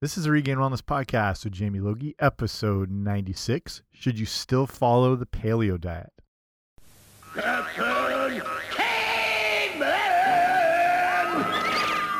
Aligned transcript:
This 0.00 0.16
is 0.16 0.22
the 0.22 0.30
Regained 0.30 0.60
Wellness 0.60 0.80
Podcast 0.80 1.42
with 1.42 1.54
Jamie 1.54 1.80
Logie, 1.80 2.14
episode 2.20 2.88
96. 2.88 3.82
Should 3.90 4.16
you 4.16 4.26
still 4.26 4.64
follow 4.64 5.16
the 5.16 5.26
paleo 5.26 5.76
diet? 5.76 6.12
Captain 7.34 8.40
Caveman! 8.70 9.88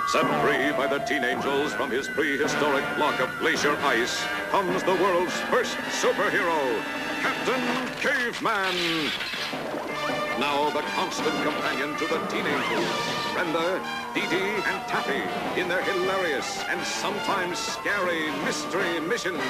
Set 0.09 0.27
free 0.43 0.72
by 0.77 0.88
the 0.88 0.99
teen 1.04 1.22
angels 1.22 1.72
from 1.72 1.93
his 1.93 2.09
prehistoric 2.09 2.85
block 2.96 3.21
of 3.21 3.30
glacier 3.38 3.77
ice 3.82 4.24
comes 4.50 4.82
the 4.82 4.96
world's 4.96 5.38
first 5.42 5.76
superhero, 6.02 6.82
Captain 7.20 7.62
Caveman. 8.00 9.12
Now 10.39 10.70
the 10.70 10.82
constant 10.95 11.34
companion 11.43 11.96
to 11.96 12.07
the 12.07 12.18
teen 12.29 12.46
angels, 12.46 12.87
Brenda, 13.34 13.82
Dee 14.14 14.20
Dee, 14.29 14.62
and 14.70 14.80
Taffy 14.87 15.23
in 15.61 15.66
their 15.66 15.82
hilarious 15.82 16.62
and 16.68 16.80
sometimes 16.87 17.59
scary 17.59 18.30
mystery 18.45 19.01
missions. 19.01 19.42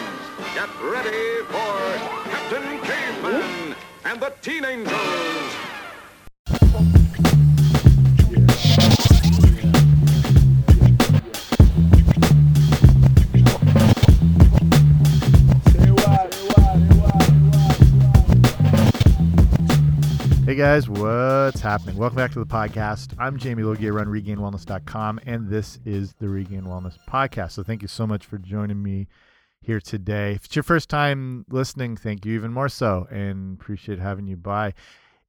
Get 0.54 0.70
ready 0.82 1.44
for 1.44 2.30
Captain 2.30 2.80
Caveman 2.80 3.76
and 4.06 4.18
the 4.18 4.32
Teen 4.40 4.64
Angels. 4.64 5.77
Guys, 20.58 20.88
what's 20.88 21.60
happening? 21.60 21.96
Welcome 21.96 22.16
back 22.16 22.32
to 22.32 22.40
the 22.40 22.44
podcast. 22.44 23.14
I'm 23.16 23.38
Jamie 23.38 23.62
Logie, 23.62 23.86
I 23.86 23.90
run 23.90 24.08
regainedwellness.com, 24.08 25.20
and 25.24 25.48
this 25.48 25.78
is 25.84 26.14
the 26.14 26.28
Regained 26.28 26.66
Wellness 26.66 26.98
Podcast. 27.08 27.52
So 27.52 27.62
thank 27.62 27.80
you 27.80 27.86
so 27.86 28.08
much 28.08 28.26
for 28.26 28.38
joining 28.38 28.82
me 28.82 29.06
here 29.60 29.78
today. 29.78 30.32
If 30.32 30.46
it's 30.46 30.56
your 30.56 30.64
first 30.64 30.88
time 30.88 31.44
listening, 31.48 31.96
thank 31.96 32.26
you 32.26 32.34
even 32.34 32.52
more 32.52 32.68
so, 32.68 33.06
and 33.08 33.54
appreciate 33.54 34.00
having 34.00 34.26
you 34.26 34.36
by. 34.36 34.74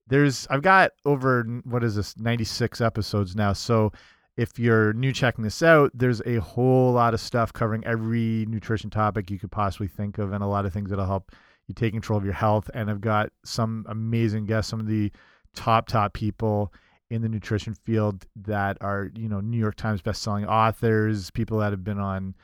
There's, 0.08 0.47
I've 0.49 0.63
got 0.63 0.94
over, 1.05 1.43
what 1.64 1.83
is 1.83 1.93
this, 1.93 2.17
96 2.17 2.81
episodes 2.81 3.36
now. 3.36 3.53
So 3.53 3.91
if 4.36 4.58
you're 4.58 4.93
new 4.93 5.14
checking 5.14 5.43
this 5.43 5.61
out, 5.61 5.91
there's 5.93 6.23
a 6.25 6.38
whole 6.38 6.91
lot 6.93 7.14
of 7.14 7.19
stuff 7.19 7.53
covering 7.53 7.86
every 7.86 8.47
nutrition 8.49 8.89
topic 8.89 9.30
you 9.30 9.38
could 9.38 9.52
possibly 9.52 9.89
think 9.89 10.17
of, 10.17 10.33
and 10.33 10.43
a 10.43 10.47
lot 10.47 10.66
of 10.66 10.73
things 10.73 10.89
that'll 10.89 11.05
help 11.05 11.31
you 11.69 11.75
take 11.75 11.93
control 11.93 12.17
of 12.17 12.25
your 12.25 12.33
health. 12.33 12.69
And 12.73 12.89
I've 12.89 12.99
got 12.99 13.31
some 13.45 13.85
amazing 13.87 14.45
guests, 14.45 14.69
some 14.69 14.79
of 14.79 14.87
the 14.87 15.11
top, 15.55 15.87
top 15.87 16.13
people 16.13 16.73
in 17.11 17.21
the 17.21 17.29
nutrition 17.29 17.75
field 17.85 18.25
that 18.35 18.77
are, 18.81 19.11
you 19.15 19.29
know, 19.29 19.39
New 19.39 19.57
York 19.57 19.75
Times 19.75 20.01
bestselling 20.01 20.47
authors, 20.47 21.31
people 21.31 21.59
that 21.59 21.71
have 21.71 21.83
been 21.83 21.99
on 21.99 22.35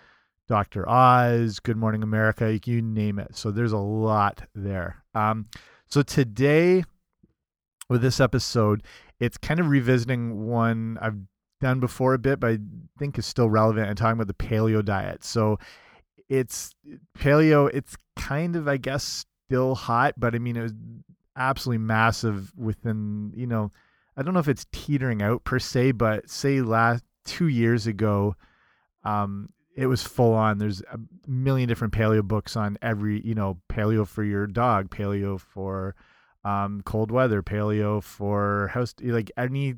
Dr. 0.47 0.87
Oz, 0.87 1.59
Good 1.59 1.75
Morning 1.75 2.03
America, 2.03 2.59
you 2.65 2.81
name 2.81 3.17
it. 3.17 3.35
So 3.35 3.49
there's 3.49 3.71
a 3.71 3.77
lot 3.77 4.43
there. 4.53 5.03
Um, 5.15 5.47
so 5.87 6.03
today, 6.03 6.83
with 7.89 8.01
this 8.01 8.19
episode, 8.19 8.83
it's 9.19 9.37
kind 9.37 9.59
of 9.59 9.69
revisiting 9.69 10.45
one 10.45 10.99
I've 11.01 11.17
done 11.61 11.79
before 11.79 12.13
a 12.13 12.19
bit, 12.19 12.39
but 12.39 12.51
I 12.51 12.57
think 12.99 13.17
is 13.17 13.25
still 13.25 13.49
relevant 13.49 13.89
and 13.89 13.97
talking 13.97 14.19
about 14.19 14.27
the 14.27 14.33
paleo 14.33 14.85
diet. 14.85 15.23
So 15.23 15.57
it's 16.29 16.73
paleo, 17.17 17.69
it's 17.73 17.95
kind 18.15 18.55
of, 18.55 18.67
I 18.67 18.77
guess, 18.77 19.25
still 19.47 19.75
hot, 19.75 20.15
but 20.17 20.35
I 20.35 20.39
mean, 20.39 20.55
it 20.55 20.61
was 20.61 20.73
absolutely 21.35 21.85
massive 21.85 22.51
within, 22.57 23.31
you 23.35 23.47
know, 23.47 23.71
I 24.17 24.23
don't 24.23 24.33
know 24.33 24.39
if 24.39 24.47
it's 24.47 24.65
teetering 24.71 25.21
out 25.21 25.43
per 25.43 25.59
se, 25.59 25.93
but 25.93 26.29
say 26.29 26.61
last 26.61 27.03
two 27.25 27.47
years 27.47 27.85
ago, 27.85 28.35
um, 29.03 29.49
it 29.75 29.87
was 29.87 30.01
full 30.01 30.33
on. 30.33 30.57
There's 30.57 30.81
a 30.81 30.99
million 31.27 31.67
different 31.67 31.93
paleo 31.93 32.23
books 32.23 32.55
on 32.55 32.77
every, 32.81 33.21
you 33.25 33.35
know, 33.35 33.57
paleo 33.69 34.07
for 34.07 34.23
your 34.23 34.47
dog, 34.47 34.89
paleo 34.89 35.39
for 35.39 35.95
um, 36.45 36.81
cold 36.85 37.11
weather, 37.11 37.43
paleo 37.43 38.01
for 38.01 38.69
house, 38.73 38.95
like 39.03 39.31
any 39.35 39.75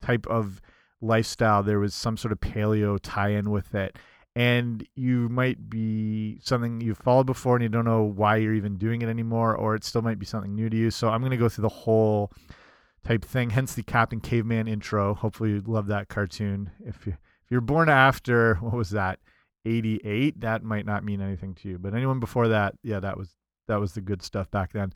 type 0.00 0.26
of 0.28 0.62
lifestyle. 1.02 1.62
There 1.62 1.78
was 1.78 1.94
some 1.94 2.16
sort 2.16 2.32
of 2.32 2.40
paleo 2.40 2.98
tie 3.02 3.30
in 3.30 3.50
with 3.50 3.74
it 3.74 3.96
and 4.36 4.86
you 4.94 5.28
might 5.28 5.70
be 5.70 6.40
something 6.42 6.80
you've 6.80 6.98
followed 6.98 7.26
before 7.26 7.56
and 7.56 7.62
you 7.62 7.68
don't 7.68 7.84
know 7.84 8.02
why 8.02 8.36
you're 8.36 8.54
even 8.54 8.76
doing 8.76 9.02
it 9.02 9.08
anymore, 9.08 9.54
or 9.54 9.74
it 9.74 9.84
still 9.84 10.02
might 10.02 10.18
be 10.18 10.26
something 10.26 10.54
new 10.54 10.68
to 10.68 10.76
you. 10.76 10.90
So 10.90 11.08
I'm 11.08 11.20
going 11.20 11.30
to 11.30 11.36
go 11.36 11.48
through 11.48 11.62
the 11.62 11.68
whole 11.68 12.32
type 13.04 13.24
thing, 13.24 13.50
hence 13.50 13.74
the 13.74 13.82
Captain 13.82 14.20
Caveman 14.20 14.66
intro. 14.66 15.14
Hopefully 15.14 15.50
you 15.50 15.62
love 15.66 15.86
that 15.86 16.08
cartoon. 16.08 16.70
If 16.84 17.06
you 17.06 17.12
if 17.12 17.50
you're 17.50 17.60
born 17.60 17.88
after 17.88 18.54
what 18.56 18.74
was 18.74 18.90
that, 18.90 19.18
88, 19.66 20.40
that 20.40 20.62
might 20.62 20.86
not 20.86 21.04
mean 21.04 21.20
anything 21.20 21.54
to 21.56 21.68
you. 21.68 21.78
But 21.78 21.94
anyone 21.94 22.20
before 22.20 22.48
that, 22.48 22.74
yeah, 22.82 23.00
that 23.00 23.16
was 23.16 23.36
that 23.68 23.80
was 23.80 23.92
the 23.92 24.00
good 24.00 24.22
stuff 24.22 24.50
back 24.50 24.72
then. 24.72 24.92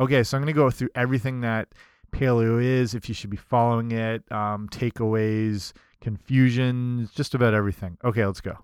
Okay, 0.00 0.22
so 0.22 0.36
I'm 0.36 0.42
going 0.42 0.54
to 0.54 0.58
go 0.58 0.70
through 0.70 0.90
everything 0.94 1.40
that 1.40 1.68
paleo 2.12 2.62
is, 2.62 2.94
if 2.94 3.08
you 3.08 3.14
should 3.14 3.30
be 3.30 3.36
following 3.36 3.92
it, 3.92 4.22
um, 4.32 4.68
takeaways, 4.68 5.72
confusions, 6.00 7.12
just 7.12 7.34
about 7.34 7.52
everything. 7.52 7.98
Okay, 8.04 8.24
let's 8.24 8.40
go. 8.40 8.58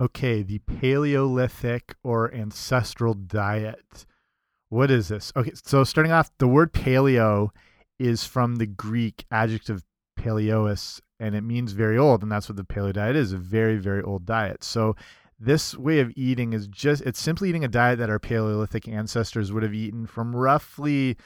Okay, 0.00 0.42
the 0.42 0.60
Paleolithic 0.60 1.94
or 2.02 2.32
ancestral 2.32 3.12
diet. 3.12 4.06
What 4.70 4.90
is 4.90 5.08
this? 5.08 5.30
Okay, 5.36 5.52
so 5.62 5.84
starting 5.84 6.10
off, 6.10 6.30
the 6.38 6.48
word 6.48 6.72
paleo 6.72 7.50
is 7.98 8.24
from 8.24 8.56
the 8.56 8.66
Greek 8.66 9.26
adjective 9.30 9.84
paleos, 10.18 11.02
and 11.18 11.34
it 11.34 11.42
means 11.42 11.72
very 11.72 11.98
old, 11.98 12.22
and 12.22 12.32
that's 12.32 12.48
what 12.48 12.56
the 12.56 12.64
paleo 12.64 12.94
diet 12.94 13.14
is 13.14 13.34
a 13.34 13.36
very, 13.36 13.76
very 13.76 14.00
old 14.02 14.24
diet. 14.24 14.64
So, 14.64 14.96
this 15.38 15.76
way 15.76 16.00
of 16.00 16.12
eating 16.16 16.54
is 16.54 16.66
just, 16.66 17.02
it's 17.02 17.20
simply 17.20 17.50
eating 17.50 17.64
a 17.64 17.68
diet 17.68 17.98
that 17.98 18.10
our 18.10 18.18
Paleolithic 18.18 18.86
ancestors 18.88 19.52
would 19.52 19.62
have 19.62 19.74
eaten 19.74 20.06
from 20.06 20.36
roughly, 20.36 21.16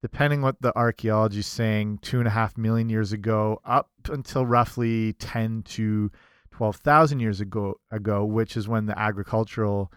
depending 0.00 0.42
what 0.42 0.60
the 0.60 0.76
archaeology 0.76 1.40
is 1.40 1.46
saying, 1.46 1.98
two 2.02 2.18
and 2.18 2.28
a 2.28 2.32
half 2.32 2.56
million 2.56 2.88
years 2.88 3.12
ago, 3.12 3.60
up 3.64 3.90
until 4.08 4.46
roughly 4.46 5.12
10 5.14 5.62
to 5.62 6.10
12,000 6.58 7.20
years 7.20 7.40
ago, 7.40 7.78
ago, 7.92 8.24
which 8.24 8.56
is 8.56 8.66
when 8.66 8.86
the 8.86 8.98
agricultural 8.98 9.92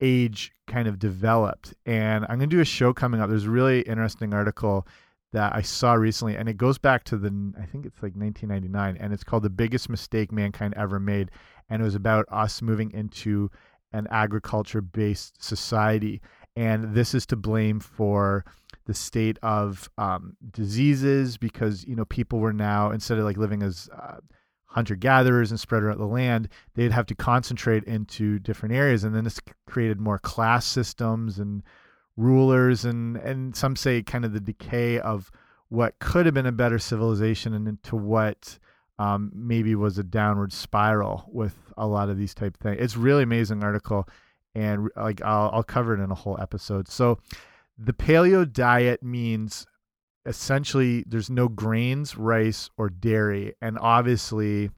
age 0.00 0.52
kind 0.68 0.86
of 0.86 1.00
developed. 1.00 1.74
And 1.86 2.24
I'm 2.28 2.38
going 2.38 2.48
to 2.50 2.56
do 2.56 2.60
a 2.60 2.64
show 2.64 2.92
coming 2.92 3.20
up. 3.20 3.28
There's 3.28 3.46
a 3.46 3.50
really 3.50 3.80
interesting 3.80 4.32
article 4.32 4.86
that 5.32 5.52
I 5.56 5.62
saw 5.62 5.94
recently, 5.94 6.36
and 6.36 6.48
it 6.48 6.56
goes 6.56 6.78
back 6.78 7.02
to 7.06 7.16
the, 7.16 7.30
I 7.60 7.66
think 7.66 7.84
it's 7.84 8.00
like 8.00 8.14
1999, 8.14 8.96
and 9.00 9.12
it's 9.12 9.24
called 9.24 9.42
The 9.42 9.50
Biggest 9.50 9.88
Mistake 9.88 10.30
Mankind 10.30 10.74
Ever 10.76 11.00
Made. 11.00 11.32
And 11.68 11.82
it 11.82 11.84
was 11.84 11.96
about 11.96 12.26
us 12.30 12.62
moving 12.62 12.92
into 12.92 13.50
an 13.92 14.06
agriculture 14.12 14.82
based 14.82 15.42
society. 15.42 16.22
And 16.54 16.94
this 16.94 17.12
is 17.12 17.26
to 17.26 17.36
blame 17.36 17.80
for 17.80 18.44
the 18.86 18.94
state 18.94 19.40
of 19.42 19.90
um, 19.98 20.36
diseases 20.52 21.38
because, 21.38 21.84
you 21.84 21.96
know, 21.96 22.04
people 22.04 22.38
were 22.38 22.52
now, 22.52 22.92
instead 22.92 23.18
of 23.18 23.24
like 23.24 23.36
living 23.36 23.64
as, 23.64 23.88
uh, 24.00 24.18
hunter 24.74 24.96
gatherers 24.96 25.52
and 25.52 25.60
spread 25.60 25.84
out 25.84 25.98
the 25.98 26.04
land, 26.04 26.48
they'd 26.74 26.90
have 26.90 27.06
to 27.06 27.14
concentrate 27.14 27.84
into 27.84 28.40
different 28.40 28.74
areas. 28.74 29.04
And 29.04 29.14
then 29.14 29.22
this 29.22 29.40
created 29.66 30.00
more 30.00 30.18
class 30.18 30.66
systems 30.66 31.38
and 31.38 31.62
rulers 32.16 32.84
and, 32.84 33.16
and 33.18 33.54
some 33.54 33.76
say 33.76 34.02
kind 34.02 34.24
of 34.24 34.32
the 34.32 34.40
decay 34.40 34.98
of 34.98 35.30
what 35.68 35.96
could 36.00 36.26
have 36.26 36.34
been 36.34 36.46
a 36.46 36.52
better 36.52 36.80
civilization 36.80 37.54
and 37.54 37.68
into 37.68 37.94
what 37.94 38.58
um, 38.98 39.30
maybe 39.32 39.76
was 39.76 39.96
a 39.96 40.02
downward 40.02 40.52
spiral 40.52 41.24
with 41.32 41.54
a 41.76 41.86
lot 41.86 42.08
of 42.08 42.18
these 42.18 42.34
type 42.34 42.56
things. 42.56 42.78
It's 42.80 42.96
really 42.96 43.22
amazing 43.22 43.62
article. 43.62 44.08
And 44.56 44.88
like 44.96 45.22
I'll, 45.22 45.50
I'll 45.52 45.62
cover 45.62 45.94
it 45.94 46.02
in 46.02 46.10
a 46.10 46.16
whole 46.16 46.38
episode. 46.40 46.88
So 46.88 47.18
the 47.78 47.92
paleo 47.92 48.52
diet 48.52 49.04
means 49.04 49.66
essentially 50.26 51.04
there's 51.06 51.30
no 51.30 51.48
grains, 51.48 52.16
rice, 52.16 52.70
or 52.76 52.88
dairy, 52.88 53.54
and 53.60 53.78
obviously, 53.78 54.70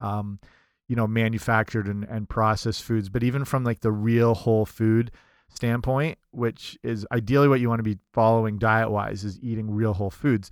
um, 0.00 0.40
you 0.88 0.96
know, 0.96 1.06
manufactured 1.06 1.86
and, 1.86 2.04
and 2.04 2.28
processed 2.28 2.82
foods. 2.82 3.08
But 3.08 3.22
even 3.22 3.44
from 3.44 3.64
like 3.64 3.80
the 3.80 3.92
real 3.92 4.34
whole 4.34 4.66
food 4.66 5.10
standpoint, 5.48 6.18
which 6.30 6.78
is 6.82 7.06
ideally 7.12 7.48
what 7.48 7.60
you 7.60 7.68
want 7.68 7.78
to 7.80 7.84
be 7.84 7.98
following 8.12 8.58
diet 8.58 8.90
wise, 8.90 9.24
is 9.24 9.38
eating 9.40 9.70
real 9.70 9.94
whole 9.94 10.10
foods. 10.10 10.50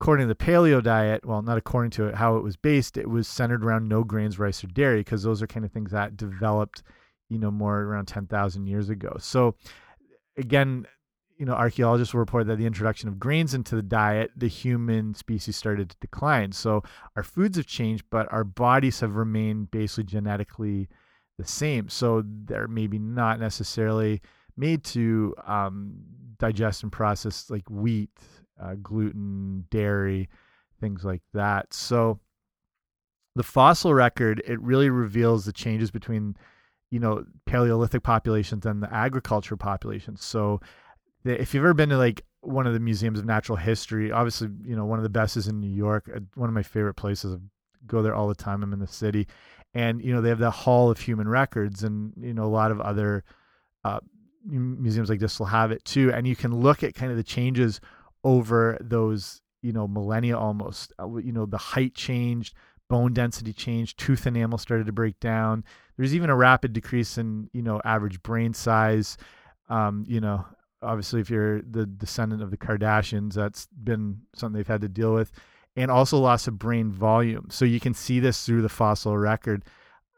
According 0.00 0.28
to 0.28 0.34
the 0.34 0.44
paleo 0.44 0.82
diet, 0.82 1.24
well, 1.24 1.40
not 1.40 1.56
according 1.56 1.90
to 1.92 2.06
it, 2.08 2.14
how 2.16 2.36
it 2.36 2.44
was 2.44 2.56
based, 2.56 2.98
it 2.98 3.08
was 3.08 3.26
centered 3.26 3.64
around 3.64 3.88
no 3.88 4.04
grains, 4.04 4.38
rice, 4.38 4.62
or 4.62 4.66
dairy, 4.68 5.00
because 5.00 5.22
those 5.22 5.42
are 5.42 5.46
kind 5.46 5.64
of 5.64 5.72
things 5.72 5.90
that 5.90 6.18
developed, 6.18 6.82
you 7.30 7.38
know, 7.38 7.50
more 7.50 7.80
around 7.80 8.06
10,000 8.06 8.66
years 8.66 8.90
ago. 8.90 9.16
So, 9.18 9.54
again, 10.36 10.86
you 11.36 11.44
know, 11.44 11.52
archaeologists 11.52 12.14
will 12.14 12.20
report 12.20 12.46
that 12.46 12.56
the 12.56 12.66
introduction 12.66 13.08
of 13.08 13.18
grains 13.18 13.52
into 13.52 13.76
the 13.76 13.82
diet, 13.82 14.30
the 14.36 14.48
human 14.48 15.14
species 15.14 15.56
started 15.56 15.90
to 15.90 15.96
decline. 16.00 16.52
So 16.52 16.82
our 17.14 17.22
foods 17.22 17.56
have 17.56 17.66
changed, 17.66 18.04
but 18.10 18.30
our 18.32 18.44
bodies 18.44 19.00
have 19.00 19.16
remained 19.16 19.70
basically 19.70 20.04
genetically 20.04 20.88
the 21.38 21.46
same. 21.46 21.88
So 21.88 22.24
they're 22.26 22.68
maybe 22.68 22.98
not 22.98 23.38
necessarily 23.38 24.22
made 24.56 24.82
to 24.84 25.34
um, 25.46 25.94
digest 26.38 26.82
and 26.82 26.90
process 26.90 27.50
like 27.50 27.68
wheat, 27.68 28.10
uh, 28.62 28.74
gluten, 28.82 29.66
dairy, 29.70 30.28
things 30.80 31.04
like 31.04 31.22
that. 31.34 31.74
So 31.74 32.18
the 33.34 33.42
fossil 33.42 33.92
record 33.92 34.42
it 34.46 34.60
really 34.62 34.88
reveals 34.88 35.44
the 35.44 35.52
changes 35.52 35.90
between 35.90 36.36
you 36.90 36.98
know 36.98 37.24
Paleolithic 37.44 38.02
populations 38.02 38.64
and 38.64 38.82
the 38.82 38.92
agriculture 38.92 39.56
populations. 39.56 40.24
So 40.24 40.60
if 41.28 41.54
you've 41.54 41.64
ever 41.64 41.74
been 41.74 41.88
to 41.90 41.98
like 41.98 42.22
one 42.40 42.66
of 42.66 42.72
the 42.72 42.80
museums 42.80 43.18
of 43.18 43.24
natural 43.24 43.56
history, 43.56 44.12
obviously 44.12 44.48
you 44.64 44.76
know 44.76 44.84
one 44.84 44.98
of 44.98 45.02
the 45.02 45.08
best 45.08 45.36
is 45.36 45.48
in 45.48 45.60
New 45.60 45.70
York. 45.70 46.08
Uh, 46.14 46.20
one 46.34 46.48
of 46.48 46.54
my 46.54 46.62
favorite 46.62 46.94
places. 46.94 47.34
I 47.34 47.38
go 47.86 48.02
there 48.02 48.14
all 48.14 48.28
the 48.28 48.34
time. 48.34 48.62
I'm 48.62 48.72
in 48.72 48.78
the 48.78 48.86
city, 48.86 49.26
and 49.74 50.02
you 50.02 50.12
know 50.12 50.20
they 50.20 50.28
have 50.28 50.38
the 50.38 50.50
Hall 50.50 50.90
of 50.90 51.00
Human 51.00 51.28
Records, 51.28 51.82
and 51.82 52.12
you 52.16 52.34
know 52.34 52.44
a 52.44 52.46
lot 52.46 52.70
of 52.70 52.80
other 52.80 53.24
uh, 53.84 54.00
museums 54.44 55.08
like 55.08 55.20
this 55.20 55.38
will 55.38 55.46
have 55.46 55.70
it 55.72 55.84
too. 55.84 56.12
And 56.12 56.26
you 56.26 56.36
can 56.36 56.54
look 56.54 56.82
at 56.82 56.94
kind 56.94 57.10
of 57.10 57.16
the 57.16 57.24
changes 57.24 57.80
over 58.24 58.78
those 58.80 59.40
you 59.62 59.72
know 59.72 59.88
millennia 59.88 60.38
almost. 60.38 60.92
Uh, 60.98 61.16
you 61.16 61.32
know 61.32 61.46
the 61.46 61.58
height 61.58 61.94
changed, 61.94 62.54
bone 62.88 63.12
density 63.12 63.52
changed, 63.52 63.98
tooth 63.98 64.26
enamel 64.26 64.58
started 64.58 64.86
to 64.86 64.92
break 64.92 65.18
down. 65.20 65.64
There's 65.96 66.14
even 66.14 66.30
a 66.30 66.36
rapid 66.36 66.72
decrease 66.72 67.18
in 67.18 67.50
you 67.52 67.62
know 67.62 67.80
average 67.84 68.22
brain 68.22 68.54
size. 68.54 69.16
Um, 69.68 70.04
you 70.06 70.20
know, 70.20 70.44
obviously, 70.86 71.20
if 71.20 71.28
you're 71.28 71.60
the 71.62 71.84
descendant 71.84 72.42
of 72.42 72.50
the 72.50 72.56
Kardashians, 72.56 73.34
that's 73.34 73.66
been 73.66 74.22
something 74.34 74.56
they've 74.56 74.66
had 74.66 74.80
to 74.82 74.88
deal 74.88 75.12
with, 75.12 75.32
and 75.74 75.90
also 75.90 76.18
loss 76.18 76.46
of 76.46 76.58
brain 76.58 76.90
volume. 76.90 77.48
So 77.50 77.64
you 77.64 77.80
can 77.80 77.92
see 77.92 78.20
this 78.20 78.46
through 78.46 78.62
the 78.62 78.68
fossil 78.68 79.16
record. 79.18 79.64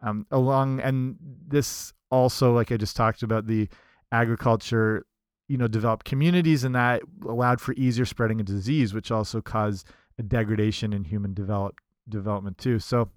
Um, 0.02 0.26
along 0.30 0.80
and 0.80 1.16
this 1.48 1.92
also, 2.10 2.52
like 2.52 2.70
I 2.70 2.76
just 2.76 2.96
talked 2.96 3.22
about, 3.22 3.46
the 3.46 3.68
agriculture, 4.12 5.06
you 5.48 5.56
know, 5.56 5.66
developed 5.66 6.04
communities, 6.04 6.64
and 6.64 6.74
that 6.74 7.02
allowed 7.26 7.60
for 7.60 7.72
easier 7.74 8.04
spreading 8.04 8.40
of 8.40 8.46
disease, 8.46 8.94
which 8.94 9.10
also 9.10 9.40
caused 9.40 9.88
a 10.18 10.22
degradation 10.22 10.92
in 10.92 11.04
human 11.04 11.34
develop, 11.34 11.76
development 12.08 12.58
too. 12.58 12.78
So, 12.78 13.10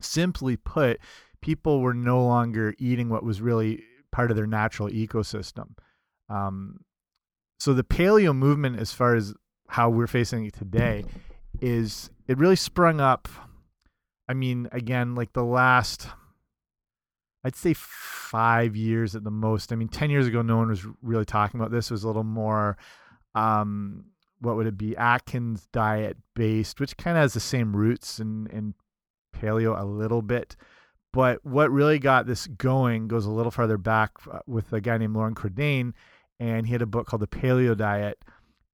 simply 0.00 0.56
put, 0.56 1.00
people 1.40 1.80
were 1.80 1.94
no 1.94 2.24
longer 2.24 2.74
eating 2.78 3.08
what 3.08 3.24
was 3.24 3.40
really 3.40 3.82
part 4.12 4.30
of 4.30 4.36
their 4.36 4.46
natural 4.46 4.88
ecosystem. 4.88 5.74
Um, 6.28 6.80
so 7.58 7.72
the 7.72 7.84
paleo 7.84 8.34
movement, 8.36 8.78
as 8.78 8.92
far 8.92 9.14
as 9.14 9.34
how 9.68 9.90
we're 9.90 10.06
facing 10.06 10.46
it 10.46 10.54
today, 10.54 11.04
is 11.60 12.10
it 12.26 12.38
really 12.38 12.56
sprung 12.56 13.00
up. 13.00 13.28
I 14.28 14.34
mean, 14.34 14.68
again, 14.72 15.14
like 15.14 15.32
the 15.32 15.44
last, 15.44 16.08
I'd 17.44 17.56
say 17.56 17.74
five 17.74 18.76
years 18.76 19.14
at 19.14 19.24
the 19.24 19.30
most. 19.30 19.72
I 19.72 19.76
mean, 19.76 19.88
10 19.88 20.10
years 20.10 20.26
ago, 20.26 20.42
no 20.42 20.56
one 20.56 20.68
was 20.68 20.84
really 21.02 21.24
talking 21.24 21.60
about 21.60 21.70
this. 21.70 21.90
It 21.90 21.94
was 21.94 22.04
a 22.04 22.08
little 22.08 22.24
more, 22.24 22.76
um, 23.34 24.06
what 24.40 24.56
would 24.56 24.66
it 24.66 24.76
be? 24.76 24.96
Atkins 24.96 25.66
diet 25.72 26.16
based, 26.34 26.80
which 26.80 26.96
kind 26.96 27.16
of 27.16 27.22
has 27.22 27.34
the 27.34 27.40
same 27.40 27.74
roots 27.74 28.18
in, 28.18 28.48
in 28.48 28.74
paleo 29.34 29.80
a 29.80 29.84
little 29.84 30.22
bit. 30.22 30.56
But 31.12 31.44
what 31.46 31.70
really 31.70 31.98
got 31.98 32.26
this 32.26 32.46
going 32.46 33.08
goes 33.08 33.24
a 33.24 33.30
little 33.30 33.52
farther 33.52 33.78
back 33.78 34.12
uh, 34.30 34.40
with 34.46 34.72
a 34.72 34.80
guy 34.80 34.98
named 34.98 35.14
Loren 35.14 35.34
Cordain, 35.34 35.94
and 36.38 36.66
he 36.66 36.72
had 36.72 36.82
a 36.82 36.86
book 36.86 37.06
called 37.06 37.22
The 37.22 37.26
Paleo 37.26 37.76
Diet. 37.76 38.18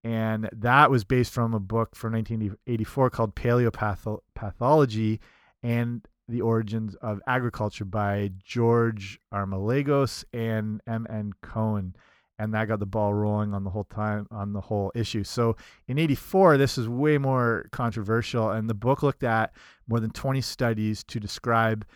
And 0.04 0.48
that 0.52 0.90
was 0.90 1.04
based 1.04 1.32
from 1.32 1.54
a 1.54 1.60
book 1.60 1.94
from 1.94 2.12
1984 2.14 3.10
called 3.10 3.36
Paleopathology 3.36 5.20
and 5.62 6.06
the 6.28 6.40
Origins 6.40 6.96
of 6.96 7.20
Agriculture 7.26 7.84
by 7.84 8.32
George 8.42 9.20
Armelagos 9.32 10.24
and 10.32 10.80
M.N. 10.86 11.32
Cohen. 11.42 11.94
And 12.38 12.52
that 12.54 12.66
got 12.66 12.80
the 12.80 12.86
ball 12.86 13.14
rolling 13.14 13.54
on 13.54 13.62
the 13.62 13.70
whole 13.70 13.84
time 13.84 14.26
on 14.32 14.52
the 14.52 14.62
whole 14.62 14.90
issue. 14.94 15.22
So 15.22 15.56
in 15.86 15.98
84, 15.98 16.56
this 16.56 16.76
is 16.78 16.88
way 16.88 17.18
more 17.18 17.66
controversial. 17.70 18.50
And 18.50 18.68
the 18.68 18.74
book 18.74 19.04
looked 19.04 19.22
at 19.22 19.52
more 19.86 20.00
than 20.00 20.10
20 20.10 20.40
studies 20.40 21.04
to 21.04 21.20
describe 21.20 21.86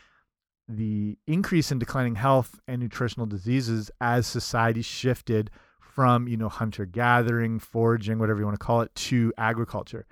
the 0.68 1.16
increase 1.26 1.70
in 1.70 1.78
declining 1.78 2.16
health 2.16 2.60
and 2.66 2.80
nutritional 2.80 3.26
diseases 3.26 3.90
as 4.00 4.26
society 4.26 4.82
shifted 4.82 5.50
from 5.80 6.28
you 6.28 6.36
know 6.36 6.48
hunter 6.48 6.84
gathering 6.84 7.58
foraging 7.58 8.18
whatever 8.18 8.40
you 8.40 8.44
want 8.44 8.58
to 8.58 8.64
call 8.64 8.80
it 8.80 8.94
to 8.94 9.32
agriculture. 9.38 10.06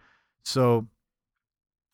So 0.45 0.87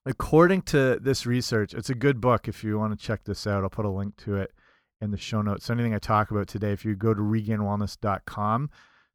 according 0.06 0.62
to 0.62 0.98
this 1.00 1.26
research 1.26 1.74
it's 1.74 1.90
a 1.90 1.94
good 1.94 2.20
book 2.20 2.48
if 2.48 2.62
you 2.64 2.78
want 2.78 2.98
to 2.98 3.06
check 3.06 3.24
this 3.24 3.46
out. 3.46 3.62
I'll 3.62 3.70
put 3.70 3.84
a 3.84 3.90
link 3.90 4.16
to 4.18 4.36
it 4.36 4.52
in 5.00 5.10
the 5.10 5.16
show 5.16 5.42
notes. 5.42 5.64
So 5.64 5.74
anything 5.74 5.94
i 5.94 5.98
talk 5.98 6.30
about 6.30 6.46
today 6.46 6.72
if 6.72 6.84
you 6.84 6.94
go 6.94 7.14
to 7.14 7.20
regainedwellness.com 7.20 8.70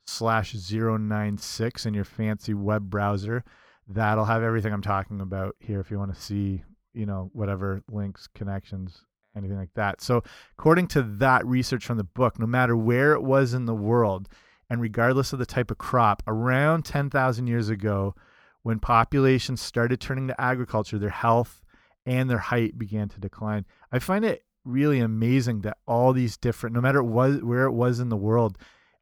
slash 0.07 0.55
096 0.71 1.85
in 1.85 1.93
your 1.93 2.03
fancy 2.03 2.53
web 2.53 2.89
browser 2.89 3.43
that'll 3.87 4.25
have 4.25 4.43
everything 4.43 4.73
i'm 4.73 4.81
talking 4.81 5.21
about 5.21 5.55
here 5.59 5.79
if 5.79 5.89
you 5.89 5.97
want 5.97 6.13
to 6.13 6.19
see 6.19 6.63
you 6.93 7.05
know 7.05 7.29
whatever 7.33 7.81
links 7.89 8.27
connections 8.33 9.03
anything 9.35 9.57
like 9.57 9.73
that. 9.75 10.01
So, 10.01 10.23
according 10.57 10.87
to 10.89 11.01
that 11.01 11.45
research 11.45 11.85
from 11.85 11.97
the 11.97 12.03
book, 12.03 12.39
no 12.39 12.47
matter 12.47 12.75
where 12.75 13.13
it 13.13 13.23
was 13.23 13.53
in 13.53 13.65
the 13.65 13.75
world, 13.75 14.29
and 14.69 14.81
regardless 14.81 15.33
of 15.33 15.39
the 15.39 15.45
type 15.45 15.71
of 15.71 15.77
crop, 15.77 16.23
around 16.27 16.85
10,000 16.85 17.47
years 17.47 17.69
ago, 17.69 18.15
when 18.63 18.79
populations 18.79 19.61
started 19.61 20.01
turning 20.01 20.27
to 20.27 20.41
agriculture, 20.41 20.97
their 20.97 21.09
health 21.09 21.63
and 22.05 22.29
their 22.29 22.39
height 22.39 22.77
began 22.77 23.09
to 23.09 23.19
decline. 23.19 23.65
I 23.91 23.99
find 23.99 24.25
it 24.25 24.43
really 24.63 24.99
amazing 24.99 25.61
that 25.61 25.77
all 25.87 26.13
these 26.13 26.37
different, 26.37 26.75
no 26.75 26.81
matter 26.81 27.03
where 27.03 27.65
it 27.65 27.71
was 27.71 27.99
in 27.99 28.09
the 28.09 28.17
world, 28.17 28.57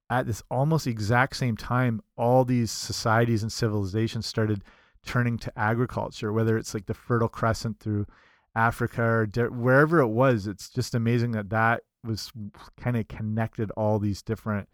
at 0.09 0.27
this 0.27 0.43
almost 0.51 0.85
exact 0.85 1.37
same 1.37 1.55
time, 1.55 2.01
all 2.17 2.43
these 2.43 2.71
societies 2.71 3.41
and 3.41 3.51
civilizations 3.51 4.25
started 4.25 4.63
turning 5.05 5.37
to 5.37 5.57
agriculture, 5.57 6.33
whether 6.33 6.57
it's 6.57 6.73
like 6.73 6.85
the 6.85 6.93
Fertile 6.93 7.29
Crescent 7.29 7.79
through 7.79 8.05
Africa 8.55 9.01
or 9.01 9.25
wherever 9.49 9.99
it 9.99 10.07
was. 10.07 10.47
It's 10.47 10.69
just 10.69 10.95
amazing 10.95 11.31
that 11.31 11.49
that 11.49 11.83
was 12.03 12.31
kind 12.79 12.97
of 12.97 13.07
connected 13.07 13.71
all 13.71 13.99
these 13.99 14.21
different 14.21 14.69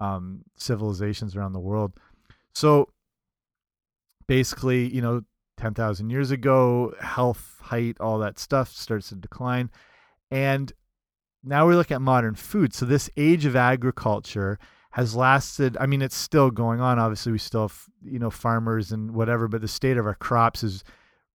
um, 0.00 0.42
civilizations 0.56 1.36
around 1.36 1.52
the 1.52 1.60
world. 1.60 1.92
So 2.54 2.88
basically, 4.26 4.92
you 4.92 5.00
know, 5.00 5.22
10,000 5.58 6.10
years 6.10 6.30
ago, 6.30 6.92
health, 7.00 7.56
height, 7.60 7.96
all 8.00 8.18
that 8.18 8.38
stuff 8.38 8.68
starts 8.70 9.10
to 9.10 9.14
decline. 9.14 9.70
And 10.30 10.72
now 11.44 11.66
we 11.68 11.74
look 11.74 11.90
at 11.90 12.00
modern 12.00 12.34
food. 12.34 12.74
So 12.74 12.84
this 12.84 13.10
age 13.16 13.44
of 13.46 13.54
agriculture 13.54 14.58
has 14.92 15.14
lasted. 15.14 15.76
I 15.78 15.86
mean, 15.86 16.02
it's 16.02 16.16
still 16.16 16.50
going 16.50 16.80
on. 16.80 16.98
Obviously, 16.98 17.32
we 17.32 17.38
still 17.38 17.62
have, 17.62 17.84
you 18.04 18.18
know, 18.18 18.30
farmers 18.30 18.92
and 18.92 19.12
whatever, 19.12 19.48
but 19.48 19.60
the 19.60 19.68
state 19.68 19.96
of 19.96 20.06
our 20.06 20.14
crops 20.14 20.62
is 20.62 20.84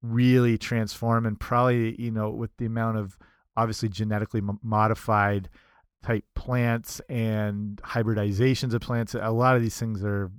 really 0.01 0.57
transform 0.57 1.25
and 1.25 1.39
probably 1.39 1.99
you 2.01 2.11
know 2.11 2.29
with 2.29 2.55
the 2.57 2.65
amount 2.65 2.97
of 2.97 3.17
obviously 3.55 3.89
genetically 3.89 4.41
modified 4.61 5.49
type 6.03 6.23
plants 6.35 7.01
and 7.09 7.81
hybridizations 7.83 8.73
of 8.73 8.81
plants 8.81 9.15
a 9.15 9.31
lot 9.31 9.55
of 9.55 9.61
these 9.61 9.77
things 9.77 10.03
are 10.03 10.31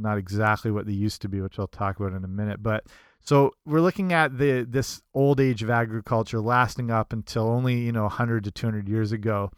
not 0.00 0.18
exactly 0.18 0.70
what 0.70 0.86
they 0.86 0.92
used 0.92 1.22
to 1.22 1.28
be 1.28 1.40
which 1.40 1.58
I'll 1.58 1.66
talk 1.66 2.00
about 2.00 2.12
in 2.12 2.24
a 2.24 2.28
minute. 2.28 2.62
But 2.62 2.86
so 3.20 3.52
we're 3.66 3.80
looking 3.80 4.12
at 4.12 4.38
the 4.38 4.66
this 4.68 5.02
old 5.14 5.40
age 5.40 5.62
of 5.62 5.70
agriculture 5.70 6.40
lasting 6.40 6.90
up 6.90 7.12
until 7.12 7.48
only 7.48 7.78
you 7.78 7.92
know 7.92 8.02
100 8.02 8.44
to 8.44 8.50
200 8.50 8.88
years 8.88 9.12
ago 9.12 9.50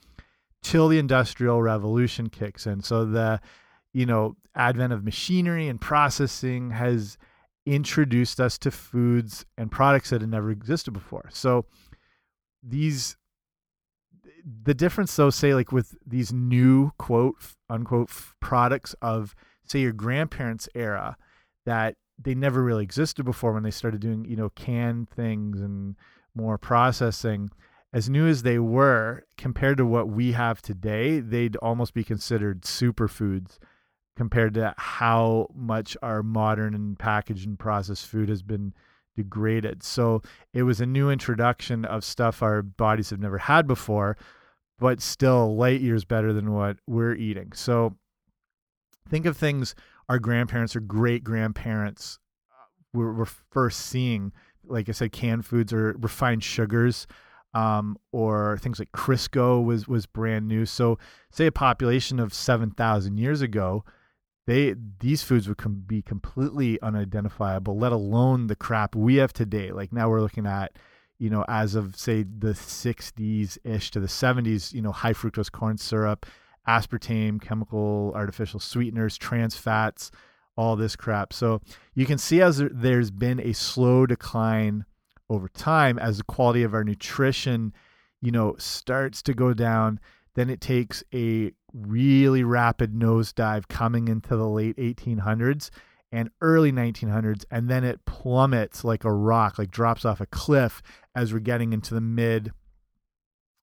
till 0.62 0.88
the 0.88 0.98
industrial 0.98 1.62
revolution 1.62 2.28
kicks 2.28 2.66
in. 2.66 2.82
So 2.82 3.04
the 3.04 3.40
you 3.92 4.06
know 4.06 4.36
advent 4.54 4.92
of 4.92 5.04
machinery 5.04 5.68
and 5.68 5.80
processing 5.80 6.70
has 6.72 7.16
introduced 7.66 8.40
us 8.40 8.58
to 8.58 8.70
foods 8.70 9.44
and 9.56 9.70
products 9.70 10.10
that 10.10 10.20
had 10.20 10.30
never 10.30 10.50
existed 10.50 10.92
before. 10.92 11.28
So 11.32 11.66
these 12.62 13.16
the 14.64 14.74
difference 14.74 15.14
though 15.14 15.30
say 15.30 15.54
like 15.54 15.72
with 15.72 15.96
these 16.06 16.32
new 16.32 16.90
quote 16.98 17.36
unquote 17.70 18.10
products 18.40 18.94
of 19.00 19.34
say 19.64 19.80
your 19.80 19.92
grandparents 19.92 20.68
era 20.74 21.16
that 21.64 21.96
they 22.18 22.34
never 22.34 22.62
really 22.62 22.82
existed 22.82 23.24
before 23.24 23.52
when 23.52 23.62
they 23.62 23.70
started 23.70 24.00
doing 24.00 24.24
you 24.24 24.36
know 24.36 24.50
canned 24.50 25.08
things 25.08 25.60
and 25.60 25.96
more 26.34 26.58
processing 26.58 27.50
as 27.92 28.08
new 28.08 28.26
as 28.26 28.42
they 28.42 28.58
were 28.58 29.22
compared 29.36 29.76
to 29.76 29.86
what 29.86 30.08
we 30.08 30.32
have 30.32 30.60
today 30.60 31.20
they'd 31.20 31.56
almost 31.56 31.94
be 31.94 32.04
considered 32.04 32.62
superfoods 32.62 33.58
compared 34.16 34.54
to 34.54 34.74
how 34.76 35.48
much 35.54 35.96
our 36.02 36.22
modern 36.22 36.74
and 36.74 36.98
packaged 36.98 37.46
and 37.46 37.58
processed 37.58 38.06
food 38.06 38.28
has 38.28 38.42
been 38.42 38.74
degraded. 39.16 39.82
So 39.82 40.22
it 40.52 40.62
was 40.62 40.80
a 40.80 40.86
new 40.86 41.10
introduction 41.10 41.84
of 41.84 42.04
stuff 42.04 42.42
our 42.42 42.62
bodies 42.62 43.10
have 43.10 43.20
never 43.20 43.38
had 43.38 43.66
before, 43.66 44.16
but 44.78 45.00
still 45.00 45.56
light 45.56 45.80
years 45.80 46.04
better 46.04 46.32
than 46.32 46.52
what 46.52 46.76
we're 46.86 47.14
eating. 47.14 47.52
So 47.54 47.96
think 49.08 49.26
of 49.26 49.36
things 49.36 49.74
our 50.08 50.18
grandparents 50.18 50.76
or 50.76 50.80
great 50.80 51.24
grandparents 51.24 52.18
uh, 52.50 52.98
were, 52.98 53.12
were 53.12 53.26
first 53.26 53.80
seeing. 53.80 54.32
Like 54.64 54.88
I 54.88 54.92
said, 54.92 55.12
canned 55.12 55.46
foods 55.46 55.72
or 55.72 55.96
refined 55.98 56.44
sugars. 56.44 57.06
Um, 57.54 57.98
or 58.12 58.56
things 58.62 58.78
like 58.78 58.92
Crisco 58.92 59.62
was 59.62 59.86
was 59.86 60.06
brand 60.06 60.48
new. 60.48 60.64
So, 60.64 60.98
say 61.30 61.44
a 61.44 61.52
population 61.52 62.18
of 62.18 62.32
seven 62.32 62.70
thousand 62.70 63.18
years 63.18 63.42
ago, 63.42 63.84
they 64.46 64.74
these 65.00 65.22
foods 65.22 65.48
would 65.48 65.58
com 65.58 65.84
be 65.86 66.02
completely 66.02 66.80
unidentifiable, 66.80 67.78
let 67.78 67.92
alone 67.92 68.48
the 68.48 68.56
crap 68.56 68.94
we 68.94 69.16
have 69.16 69.32
today. 69.32 69.70
Like 69.70 69.92
now 69.92 70.08
we're 70.08 70.20
looking 70.20 70.46
at, 70.46 70.72
you 71.18 71.30
know, 71.30 71.44
as 71.48 71.74
of 71.74 71.96
say 71.96 72.24
the 72.24 72.52
60s 72.52 73.58
ish 73.64 73.90
to 73.92 74.00
the 74.00 74.06
70s, 74.06 74.72
you 74.72 74.82
know, 74.82 74.92
high 74.92 75.12
fructose 75.12 75.50
corn 75.50 75.78
syrup, 75.78 76.26
aspartame, 76.68 77.40
chemical 77.40 78.12
artificial 78.14 78.60
sweeteners, 78.60 79.16
trans 79.16 79.56
fats, 79.56 80.10
all 80.56 80.76
this 80.76 80.96
crap. 80.96 81.32
So 81.32 81.60
you 81.94 82.06
can 82.06 82.18
see 82.18 82.40
as 82.40 82.62
there's 82.72 83.10
been 83.10 83.40
a 83.40 83.52
slow 83.52 84.06
decline 84.06 84.84
over 85.30 85.48
time 85.48 85.98
as 85.98 86.18
the 86.18 86.24
quality 86.24 86.62
of 86.62 86.74
our 86.74 86.84
nutrition, 86.84 87.72
you 88.20 88.30
know, 88.30 88.54
starts 88.58 89.22
to 89.22 89.34
go 89.34 89.54
down. 89.54 89.98
Then 90.34 90.50
it 90.50 90.60
takes 90.60 91.04
a 91.14 91.52
really 91.72 92.42
rapid 92.42 92.94
nosedive 92.94 93.68
coming 93.68 94.08
into 94.08 94.36
the 94.36 94.48
late 94.48 94.76
1800s 94.76 95.70
and 96.10 96.30
early 96.42 96.70
1900s, 96.70 97.44
and 97.50 97.68
then 97.68 97.84
it 97.84 98.04
plummets 98.04 98.84
like 98.84 99.04
a 99.04 99.12
rock, 99.12 99.58
like 99.58 99.70
drops 99.70 100.04
off 100.04 100.20
a 100.20 100.26
cliff 100.26 100.82
as 101.14 101.32
we're 101.32 101.38
getting 101.38 101.72
into 101.72 101.94
the 101.94 102.00
mid 102.00 102.52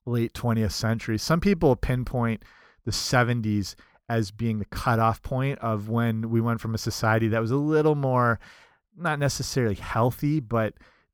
late 0.06 0.34
20th 0.34 0.72
century. 0.72 1.18
Some 1.18 1.40
people 1.40 1.76
pinpoint 1.76 2.44
the 2.86 2.92
70s 2.92 3.76
as 4.10 4.32
being 4.32 4.58
the 4.58 4.66
cutoff 4.66 5.22
point 5.22 5.60
of 5.60 5.90
when 5.90 6.32
we 6.32 6.42
went 6.42 6.60
from 6.60 6.74
a 6.74 6.80
society 6.80 7.28
that 7.28 7.42
was 7.42 7.52
a 7.52 7.56
little 7.56 7.94
more, 7.94 8.40
not 8.98 9.20
necessarily 9.20 9.76
healthy, 9.76 10.40
but 10.40 10.74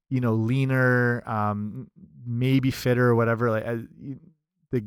you 0.10 0.22
know, 0.22 0.34
leaner, 0.34 1.28
um, 1.28 1.90
maybe 2.26 2.72
fitter 2.72 3.08
or 3.08 3.16
whatever. 3.16 3.52
Like 3.52 3.68
uh, 3.68 3.78
the 4.72 4.86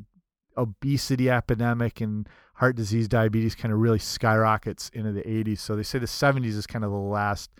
obesity 0.59 1.31
epidemic 1.31 2.01
and 2.01 2.29
heart 2.55 2.77
disease, 2.77 3.09
diabetes 3.09 3.55
kind 3.55 3.73
of 3.73 3.79
really 3.79 3.99
skyrockets 3.99 4.91
into 4.93 5.13
the 5.13 5.23
80s. 5.23 5.61
So 5.61 5.77
they 5.77 5.83
say 5.83 5.99
the 5.99 6.07
70s 6.07 6.57
is 6.57 6.67
kind 6.67 6.85
of 6.85 6.91
the 6.91 6.97
last, 6.97 7.51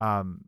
um, 0.00 0.44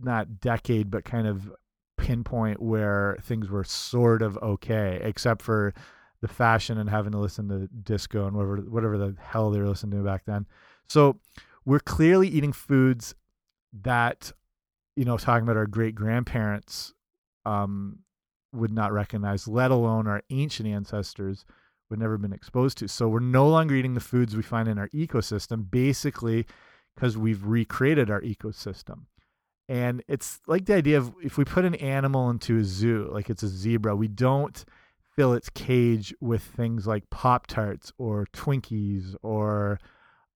not 0.00 0.40
decade, 0.40 0.90
but 0.90 1.04
kind 1.04 1.26
of 1.26 1.52
pinpoint 1.96 2.60
where 2.62 3.16
things 3.22 3.50
were 3.50 3.64
sort 3.64 4.22
of 4.22 4.36
okay, 4.38 5.00
except 5.02 5.42
for 5.42 5.74
the 6.20 6.28
fashion 6.28 6.78
and 6.78 6.88
having 6.88 7.12
to 7.12 7.18
listen 7.18 7.48
to 7.48 7.68
disco 7.82 8.26
and 8.26 8.34
whatever 8.34 8.56
whatever 8.56 8.98
the 8.98 9.14
hell 9.20 9.50
they 9.50 9.58
were 9.58 9.68
listening 9.68 9.98
to 9.98 10.04
back 10.04 10.24
then. 10.24 10.46
So 10.88 11.18
we're 11.64 11.80
clearly 11.80 12.28
eating 12.28 12.52
foods 12.52 13.14
that, 13.82 14.32
you 14.96 15.04
know, 15.04 15.16
talking 15.16 15.44
about 15.44 15.56
our 15.56 15.66
great 15.66 15.94
grandparents 15.94 16.94
um, 17.44 17.98
would 18.54 18.72
not 18.72 18.92
recognize, 18.92 19.48
let 19.48 19.70
alone 19.70 20.06
our 20.06 20.22
ancient 20.30 20.68
ancestors 20.68 21.44
would 21.90 21.98
never 21.98 22.18
been 22.18 22.32
exposed 22.32 22.78
to. 22.78 22.88
So 22.88 23.08
we're 23.08 23.20
no 23.20 23.48
longer 23.48 23.74
eating 23.74 23.94
the 23.94 24.00
foods 24.00 24.36
we 24.36 24.42
find 24.42 24.68
in 24.68 24.78
our 24.78 24.88
ecosystem, 24.88 25.70
basically 25.70 26.46
because 26.94 27.18
we've 27.18 27.44
recreated 27.44 28.10
our 28.10 28.20
ecosystem. 28.20 29.06
And 29.68 30.02
it's 30.08 30.40
like 30.46 30.66
the 30.66 30.74
idea 30.74 30.98
of 30.98 31.14
if 31.22 31.38
we 31.38 31.44
put 31.44 31.64
an 31.64 31.74
animal 31.76 32.30
into 32.30 32.58
a 32.58 32.64
zoo, 32.64 33.08
like 33.12 33.30
it's 33.30 33.42
a 33.42 33.48
zebra, 33.48 33.96
we 33.96 34.08
don't 34.08 34.64
fill 35.16 35.32
its 35.32 35.48
cage 35.48 36.14
with 36.20 36.42
things 36.42 36.86
like 36.86 37.08
Pop 37.10 37.46
Tarts 37.46 37.92
or 37.98 38.26
Twinkies 38.32 39.14
or 39.22 39.78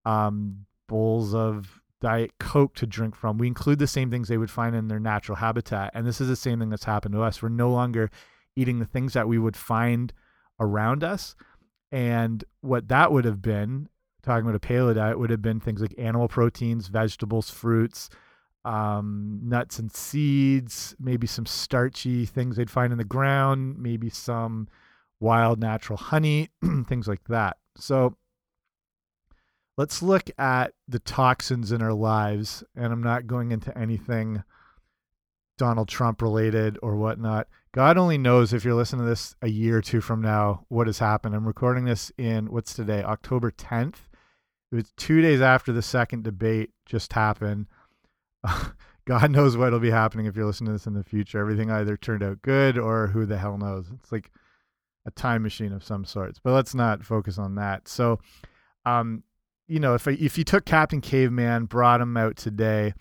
um, 0.05 0.67
bowls 0.89 1.35
of 1.35 1.81
Diet 2.01 2.33
Coke 2.39 2.75
to 2.77 2.87
drink 2.87 3.15
from. 3.17 3.39
We 3.39 3.47
include 3.47 3.79
the 3.79 3.87
same 3.87 4.11
things 4.11 4.29
they 4.29 4.39
would 4.39 4.51
find 4.51 4.75
in 4.75 4.89
their 4.89 5.01
natural 5.01 5.37
habitat. 5.37 5.91
And 5.95 6.07
this 6.07 6.21
is 6.21 6.29
the 6.29 6.37
same 6.37 6.59
thing 6.61 6.71
that's 6.71 6.85
happened 6.85 7.15
to 7.15 7.23
us. 7.23 7.43
We're 7.43 7.49
no 7.49 7.71
longer 7.71 8.11
eating 8.57 8.79
the 8.79 8.87
things 8.87 9.13
that 9.13 9.29
we 9.29 9.39
would 9.39 9.57
find 9.57 10.13
around 10.61 11.03
us. 11.05 11.35
And 11.91 12.45
what 12.61 12.89
that 12.89 13.13
would 13.13 13.25
have 13.25 13.43
been, 13.43 13.89
talking 14.23 14.49
about 14.49 14.57
a 14.57 14.61
paleo 14.61 14.95
diet, 14.95 15.19
would 15.19 15.31
have 15.31 15.43
been 15.43 15.61
things 15.61 15.81
like 15.81 15.95
animal 15.99 16.29
proteins, 16.29 16.89
vegetables, 16.89 17.51
fruits, 17.51 18.11
um, 18.65 19.41
nuts 19.43 19.79
and 19.79 19.93
seeds, 19.93 20.95
maybe 20.99 21.27
some 21.27 21.47
starchy 21.47 22.27
things 22.27 22.57
they'd 22.57 22.71
find 22.71 22.93
in 22.93 22.99
the 22.99 23.05
ground, 23.05 23.79
maybe 23.79 24.11
some 24.11 24.69
wild 25.21 25.59
natural 25.59 25.97
honey, 25.97 26.51
things 26.87 27.09
like 27.09 27.25
that. 27.29 27.57
So 27.77 28.17
let's 29.79 30.03
look 30.03 30.29
at 30.39 30.75
the 30.89 30.99
toxins 30.99 31.73
in 31.73 31.81
our 31.81 31.95
lives. 31.95 32.63
And 32.77 32.93
I'm 32.93 33.03
not 33.03 33.27
going 33.27 33.53
into 33.53 33.77
anything 33.79 34.43
Donald 35.57 35.89
Trump 35.89 36.21
related 36.21 36.79
or 36.83 36.97
whatnot. 36.97 37.47
God 37.73 37.97
only 37.97 38.19
knows 38.19 38.53
if 38.53 38.65
you're 38.65 38.75
listening 38.75 39.05
to 39.05 39.09
this 39.09 39.37
a 39.41 39.49
year 39.49 39.79
or 39.79 39.83
two 39.83 40.01
from 40.01 40.21
now 40.21 40.65
what 40.69 40.89
has 40.89 40.99
happened. 40.99 41.35
I'm 41.35 41.47
recording 41.47 41.85
this 41.85 42.13
in 42.19 42.51
what's 42.51 42.75
today, 42.75 43.03
October 43.03 43.51
10th. 43.51 43.95
It 44.71 44.75
was 44.75 44.93
two 44.97 45.23
days 45.23 45.41
after 45.41 45.73
the 45.73 45.81
second 45.81 46.25
debate 46.25 46.71
just 46.85 47.13
happened. 47.13 47.67
God 49.07 49.31
knows 49.31 49.57
what'll 49.57 49.79
be 49.79 49.91
happening 49.91 50.27
if 50.27 50.37
you're 50.37 50.45
listening 50.45 50.69
to 50.69 50.73
this 50.73 50.87
in 50.87 50.93
the 50.95 51.05
future. 51.05 51.39
Everything 51.39 51.71
either 51.71 51.97
turned 51.97 52.23
out 52.23 52.43
good 52.43 52.77
or 52.77 53.07
who 53.07 53.25
the 53.25 53.39
hell 53.39 53.57
knows. 53.57 53.87
It's 53.95 54.13
like 54.13 54.31
a 55.07 55.11
time 55.11 55.43
machine 55.43 55.73
of 55.73 55.85
some 55.85 56.05
sorts. 56.05 56.39
But 56.43 56.53
let's 56.53 56.75
not 56.75 57.05
focus 57.05 57.39
on 57.39 57.55
that. 57.55 57.89
So, 57.89 58.19
um, 58.85 59.23
you 59.69 59.79
know, 59.79 59.95
if 59.95 60.09
if 60.09 60.39
you 60.39 60.45
took 60.45 60.65
Captain 60.65 61.01
Caveman, 61.01 61.67
brought 61.67 62.01
him 62.01 62.17
out 62.17 62.37
today, 62.37 62.95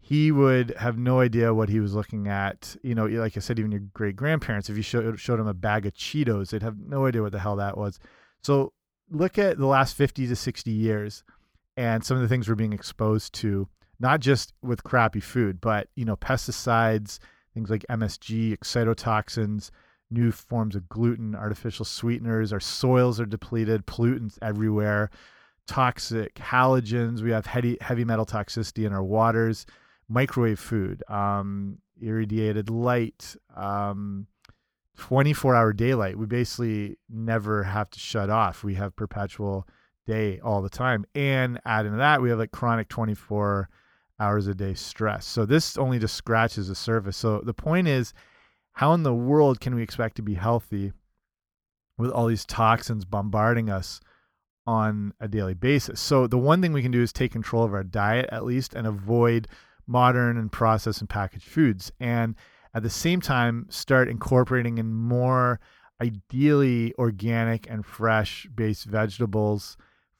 he 0.00 0.32
would 0.32 0.74
have 0.78 0.96
no 0.96 1.20
idea 1.20 1.52
what 1.52 1.68
he 1.68 1.78
was 1.78 1.94
looking 1.94 2.26
at. 2.26 2.74
You 2.82 2.94
know, 2.94 3.06
like 3.06 3.36
I 3.36 3.40
said, 3.40 3.58
even 3.58 3.70
your 3.70 3.82
great 3.92 4.16
grandparents, 4.16 4.70
if 4.70 4.76
you 4.76 4.82
showed 4.82 5.20
showed 5.20 5.38
him 5.38 5.46
a 5.46 5.54
bag 5.54 5.84
of 5.86 5.92
Cheetos, 5.94 6.50
they'd 6.50 6.62
have 6.62 6.78
no 6.78 7.06
idea 7.06 7.22
what 7.22 7.32
the 7.32 7.38
hell 7.38 7.56
that 7.56 7.76
was. 7.76 7.98
So 8.42 8.72
look 9.10 9.38
at 9.38 9.58
the 9.58 9.66
last 9.66 9.94
fifty 9.94 10.26
to 10.26 10.34
sixty 10.34 10.70
years, 10.70 11.22
and 11.76 12.02
some 12.02 12.16
of 12.16 12.22
the 12.22 12.28
things 12.28 12.48
we're 12.48 12.54
being 12.54 12.72
exposed 12.72 13.34
to 13.34 13.68
not 14.00 14.20
just 14.20 14.52
with 14.62 14.84
crappy 14.84 15.20
food, 15.20 15.60
but 15.60 15.88
you 15.96 16.04
know, 16.04 16.16
pesticides, 16.16 17.18
things 17.52 17.68
like 17.68 17.84
MSG, 17.90 18.56
excitotoxins, 18.56 19.70
new 20.10 20.32
forms 20.32 20.74
of 20.76 20.88
gluten, 20.88 21.34
artificial 21.34 21.84
sweeteners. 21.84 22.52
Our 22.52 22.60
soils 22.60 23.20
are 23.20 23.26
depleted, 23.26 23.86
pollutants 23.86 24.38
everywhere, 24.40 25.10
toxic 25.66 26.34
halogens. 26.36 27.22
We 27.22 27.30
have 27.30 27.46
heavy 27.46 27.78
heavy 27.80 28.04
metal 28.04 28.26
toxicity 28.26 28.86
in 28.86 28.92
our 28.92 29.04
waters, 29.04 29.66
microwave 30.08 30.58
food, 30.58 31.02
um, 31.08 31.78
irradiated 32.00 32.70
light. 32.70 33.36
Um, 33.54 34.26
24 34.96 35.54
hour 35.54 35.72
daylight. 35.72 36.18
We 36.18 36.26
basically 36.26 36.96
never 37.08 37.62
have 37.64 37.90
to 37.90 37.98
shut 37.98 38.30
off. 38.30 38.64
We 38.64 38.74
have 38.74 38.96
perpetual 38.96 39.66
day 40.06 40.40
all 40.40 40.62
the 40.62 40.70
time. 40.70 41.04
And 41.14 41.60
adding 41.64 41.92
to 41.92 41.98
that, 41.98 42.22
we 42.22 42.30
have 42.30 42.38
like 42.38 42.52
chronic 42.52 42.88
24 42.88 43.68
hours 44.18 44.46
a 44.46 44.54
day 44.54 44.74
stress. 44.74 45.26
So 45.26 45.44
this 45.44 45.76
only 45.76 45.98
just 45.98 46.14
scratches 46.14 46.68
the 46.68 46.74
surface. 46.74 47.16
So 47.16 47.40
the 47.44 47.54
point 47.54 47.88
is, 47.88 48.14
how 48.72 48.92
in 48.94 49.02
the 49.02 49.14
world 49.14 49.60
can 49.60 49.74
we 49.74 49.82
expect 49.82 50.16
to 50.16 50.22
be 50.22 50.34
healthy 50.34 50.92
with 51.98 52.10
all 52.10 52.26
these 52.26 52.44
toxins 52.44 53.04
bombarding 53.04 53.70
us 53.70 54.00
on 54.66 55.12
a 55.20 55.28
daily 55.28 55.54
basis? 55.54 56.00
So 56.00 56.26
the 56.26 56.38
one 56.38 56.60
thing 56.60 56.72
we 56.72 56.82
can 56.82 56.90
do 56.90 57.02
is 57.02 57.12
take 57.12 57.32
control 57.32 57.64
of 57.64 57.72
our 57.72 57.84
diet 57.84 58.28
at 58.30 58.44
least 58.44 58.74
and 58.74 58.86
avoid 58.86 59.48
modern 59.86 60.36
and 60.36 60.50
processed 60.50 61.00
and 61.00 61.08
packaged 61.08 61.46
foods. 61.46 61.92
And 62.00 62.34
at 62.74 62.82
the 62.82 62.90
same 62.90 63.20
time, 63.20 63.66
start 63.70 64.08
incorporating 64.08 64.78
in 64.78 64.92
more 64.92 65.60
ideally 66.00 66.92
organic 66.98 67.70
and 67.70 67.86
fresh 67.86 68.46
based 68.54 68.84
vegetables 68.84 69.76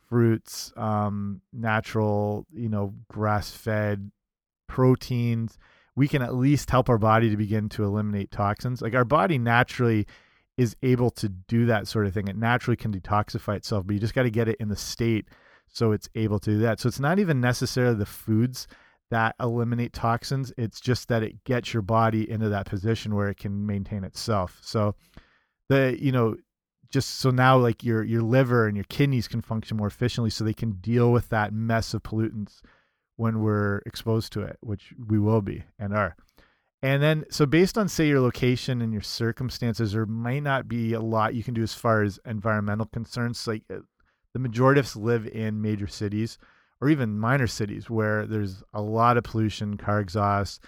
fruits, 0.08 0.72
um, 0.76 1.40
natural, 1.52 2.46
you 2.52 2.68
know, 2.68 2.94
grass 3.08 3.50
fed 3.50 4.10
proteins, 4.68 5.58
we 5.94 6.08
can 6.08 6.22
at 6.22 6.34
least 6.34 6.70
help 6.70 6.88
our 6.88 6.98
body 6.98 7.30
to 7.30 7.36
begin 7.36 7.68
to 7.70 7.84
eliminate 7.84 8.30
toxins. 8.30 8.82
Like 8.82 8.94
our 8.94 9.04
body 9.04 9.38
naturally 9.38 10.06
is 10.56 10.76
able 10.82 11.10
to 11.10 11.28
do 11.28 11.66
that 11.66 11.86
sort 11.86 12.06
of 12.06 12.14
thing. 12.14 12.28
It 12.28 12.36
naturally 12.36 12.76
can 12.76 12.92
detoxify 12.92 13.56
itself, 13.56 13.86
but 13.86 13.94
you 13.94 14.00
just 14.00 14.14
got 14.14 14.22
to 14.22 14.30
get 14.30 14.48
it 14.48 14.56
in 14.58 14.68
the 14.68 14.76
state 14.76 15.28
so 15.68 15.92
it's 15.92 16.08
able 16.14 16.38
to 16.40 16.50
do 16.50 16.58
that. 16.60 16.80
So 16.80 16.88
it's 16.88 17.00
not 17.00 17.18
even 17.18 17.40
necessarily 17.40 17.96
the 17.96 18.06
foods 18.06 18.66
that 19.10 19.36
eliminate 19.38 19.92
toxins, 19.92 20.52
it's 20.56 20.80
just 20.80 21.08
that 21.08 21.22
it 21.22 21.44
gets 21.44 21.72
your 21.72 21.82
body 21.82 22.28
into 22.28 22.48
that 22.48 22.66
position 22.66 23.14
where 23.14 23.28
it 23.28 23.36
can 23.36 23.64
maintain 23.66 24.02
itself. 24.02 24.58
So 24.62 24.94
the 25.68 25.96
you 26.00 26.12
know 26.12 26.36
just 26.90 27.18
so 27.18 27.30
now 27.30 27.56
like 27.56 27.84
your 27.84 28.02
your 28.02 28.22
liver 28.22 28.66
and 28.66 28.76
your 28.76 28.86
kidneys 28.88 29.28
can 29.28 29.40
function 29.40 29.76
more 29.76 29.86
efficiently 29.86 30.30
so 30.30 30.44
they 30.44 30.54
can 30.54 30.72
deal 30.72 31.12
with 31.12 31.28
that 31.28 31.52
mess 31.52 31.94
of 31.94 32.02
pollutants 32.02 32.60
when 33.16 33.40
we're 33.40 33.78
exposed 33.86 34.32
to 34.32 34.42
it 34.42 34.56
which 34.60 34.94
we 35.08 35.18
will 35.18 35.40
be 35.40 35.64
and 35.78 35.94
are 35.94 36.16
and 36.83 37.02
then 37.02 37.25
so 37.30 37.47
based 37.47 37.78
on 37.78 37.88
say 37.88 38.06
your 38.06 38.21
location 38.21 38.83
and 38.83 38.92
your 38.92 39.02
circumstances 39.02 39.92
there 39.92 40.06
might 40.06 40.42
not 40.42 40.68
be 40.68 40.92
a 40.92 41.00
lot 41.00 41.35
you 41.35 41.42
can 41.42 41.54
do 41.54 41.62
as 41.62 41.75
far 41.75 42.02
as 42.02 42.18
environmental 42.26 42.87
concerns 42.87 43.47
like 43.47 43.62
uh, 43.73 43.78
the 44.33 44.38
majority 44.38 44.78
of 44.78 44.87
us 44.87 44.97
live 44.97 45.26
in 45.26 45.62
major 45.62 45.87
cities 45.87 46.38
or 46.80 46.88
even 46.88 47.18
minor 47.18 47.47
cities 47.47 47.88
where 47.88 48.26
there's 48.26 48.62
a 48.75 48.83
lot 48.83 49.16
of 49.16 49.25
pollution 49.25 49.76
car 49.76 50.00
exhaust. 50.00 50.62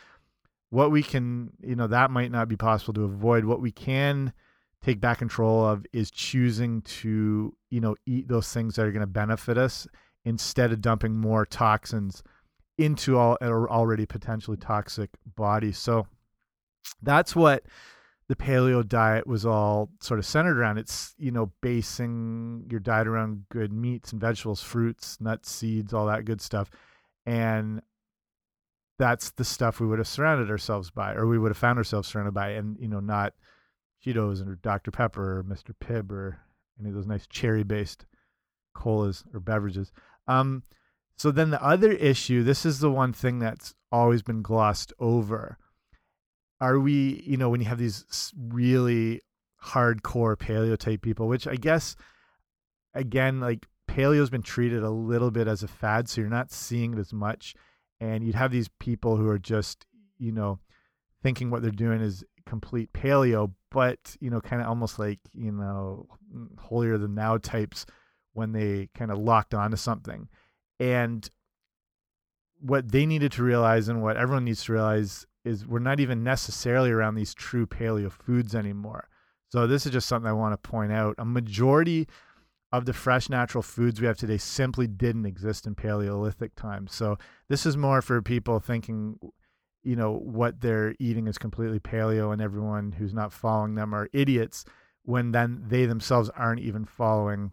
What 0.70 0.90
we 0.90 1.02
can 1.02 1.50
you 1.60 1.76
know 1.76 1.86
that 1.86 2.10
might 2.10 2.30
not 2.30 2.48
be 2.48 2.56
possible 2.56 2.94
to 2.94 3.04
avoid. 3.04 3.44
What 3.44 3.60
we 3.60 3.72
can 3.72 4.32
take 4.82 5.00
back 5.00 5.18
control 5.18 5.66
of 5.66 5.84
is 5.92 6.10
choosing 6.10 6.82
to 6.82 7.54
you 7.70 7.80
know 7.80 7.96
eat 8.06 8.28
those 8.28 8.52
things 8.52 8.76
that 8.76 8.86
are 8.86 8.92
going 8.92 9.00
to 9.00 9.06
benefit 9.06 9.58
us 9.58 9.86
instead 10.24 10.72
of 10.72 10.80
dumping 10.80 11.16
more 11.16 11.46
toxins 11.46 12.22
into 12.78 13.18
all 13.18 13.36
already 13.42 14.06
potentially 14.06 14.56
toxic 14.56 15.10
bodies 15.36 15.78
so 15.78 16.06
that's 17.02 17.34
what 17.34 17.64
the 18.28 18.36
paleo 18.36 18.86
diet 18.86 19.26
was 19.26 19.44
all 19.44 19.90
sort 20.00 20.18
of 20.18 20.26
centered 20.26 20.58
around 20.58 20.78
it's 20.78 21.14
you 21.18 21.30
know 21.30 21.50
basing 21.60 22.64
your 22.70 22.80
diet 22.80 23.06
around 23.06 23.44
good 23.50 23.72
meats 23.72 24.12
and 24.12 24.20
vegetables 24.20 24.62
fruits 24.62 25.18
nuts 25.20 25.50
seeds 25.50 25.92
all 25.92 26.06
that 26.06 26.24
good 26.24 26.40
stuff 26.40 26.70
and 27.26 27.82
that's 28.98 29.30
the 29.32 29.44
stuff 29.44 29.80
we 29.80 29.86
would 29.86 29.98
have 29.98 30.08
surrounded 30.08 30.50
ourselves 30.50 30.90
by 30.90 31.12
or 31.14 31.26
we 31.26 31.38
would 31.38 31.50
have 31.50 31.56
found 31.56 31.78
ourselves 31.78 32.08
surrounded 32.08 32.34
by 32.34 32.50
and 32.50 32.76
you 32.80 32.88
know 32.88 33.00
not 33.00 33.34
Cheetos 34.04 34.46
or 34.46 34.56
Dr. 34.56 34.90
Pepper 34.90 35.38
or 35.38 35.44
Mr. 35.44 35.72
Pibb 35.78 36.10
or 36.12 36.38
any 36.78 36.90
of 36.90 36.94
those 36.94 37.06
nice 37.06 37.26
cherry 37.26 37.64
based 37.64 38.06
colas 38.74 39.24
or 39.34 39.40
beverages. 39.40 39.92
Um, 40.26 40.62
so 41.18 41.32
then 41.32 41.50
the 41.50 41.62
other 41.62 41.90
issue, 41.90 42.44
this 42.44 42.64
is 42.64 42.78
the 42.78 42.90
one 42.90 43.12
thing 43.12 43.40
that's 43.40 43.74
always 43.90 44.22
been 44.22 44.40
glossed 44.40 44.92
over. 45.00 45.58
Are 46.60 46.78
we, 46.78 47.22
you 47.26 47.36
know, 47.36 47.50
when 47.50 47.60
you 47.60 47.66
have 47.66 47.78
these 47.78 48.32
really 48.38 49.20
hardcore 49.64 50.36
paleo 50.36 50.78
type 50.78 51.02
people, 51.02 51.26
which 51.26 51.48
I 51.48 51.56
guess, 51.56 51.96
again, 52.94 53.40
like 53.40 53.66
paleo's 53.90 54.30
been 54.30 54.42
treated 54.42 54.84
a 54.84 54.90
little 54.90 55.32
bit 55.32 55.48
as 55.48 55.64
a 55.64 55.68
fad, 55.68 56.08
so 56.08 56.20
you're 56.20 56.30
not 56.30 56.52
seeing 56.52 56.94
it 56.94 57.00
as 57.00 57.12
much. 57.12 57.56
And 58.00 58.22
you'd 58.22 58.36
have 58.36 58.52
these 58.52 58.68
people 58.78 59.16
who 59.16 59.28
are 59.28 59.40
just, 59.40 59.86
you 60.18 60.30
know, 60.30 60.60
thinking 61.20 61.50
what 61.50 61.62
they're 61.62 61.72
doing 61.72 62.00
is 62.00 62.24
complete 62.46 62.92
paleo, 62.92 63.52
but 63.72 64.16
you 64.20 64.30
know, 64.30 64.40
kind 64.40 64.62
of 64.62 64.68
almost 64.68 65.00
like 65.00 65.18
you 65.34 65.50
know, 65.50 66.06
holier 66.58 66.96
than 66.96 67.16
thou 67.16 67.38
types 67.38 67.86
when 68.34 68.52
they 68.52 68.88
kind 68.94 69.10
of 69.10 69.18
locked 69.18 69.52
onto 69.52 69.76
something. 69.76 70.28
And 70.80 71.28
what 72.60 72.90
they 72.90 73.06
needed 73.06 73.32
to 73.32 73.42
realize, 73.42 73.88
and 73.88 74.02
what 74.02 74.16
everyone 74.16 74.44
needs 74.44 74.64
to 74.64 74.72
realize, 74.72 75.26
is 75.44 75.66
we're 75.66 75.78
not 75.78 76.00
even 76.00 76.22
necessarily 76.22 76.90
around 76.90 77.14
these 77.14 77.34
true 77.34 77.66
paleo 77.66 78.10
foods 78.10 78.54
anymore. 78.54 79.08
So 79.50 79.66
this 79.66 79.86
is 79.86 79.92
just 79.92 80.08
something 80.08 80.28
I 80.28 80.34
want 80.34 80.60
to 80.60 80.68
point 80.68 80.92
out. 80.92 81.14
A 81.18 81.24
majority 81.24 82.06
of 82.70 82.84
the 82.84 82.92
fresh 82.92 83.30
natural 83.30 83.62
foods 83.62 84.00
we 84.00 84.06
have 84.06 84.18
today 84.18 84.36
simply 84.36 84.86
didn't 84.86 85.24
exist 85.24 85.66
in 85.66 85.74
Paleolithic 85.74 86.54
times. 86.54 86.94
So 86.94 87.16
this 87.48 87.64
is 87.64 87.76
more 87.76 88.02
for 88.02 88.20
people 88.20 88.60
thinking 88.60 89.18
you 89.82 89.96
know 89.96 90.12
what 90.12 90.60
they're 90.60 90.94
eating 90.98 91.26
is 91.28 91.38
completely 91.38 91.78
paleo 91.78 92.32
and 92.32 92.42
everyone 92.42 92.92
who's 92.92 93.14
not 93.14 93.32
following 93.32 93.74
them 93.74 93.94
are 93.94 94.08
idiots 94.12 94.64
when 95.04 95.32
then 95.32 95.62
they 95.66 95.86
themselves 95.86 96.28
aren't 96.36 96.60
even 96.60 96.84
following 96.84 97.52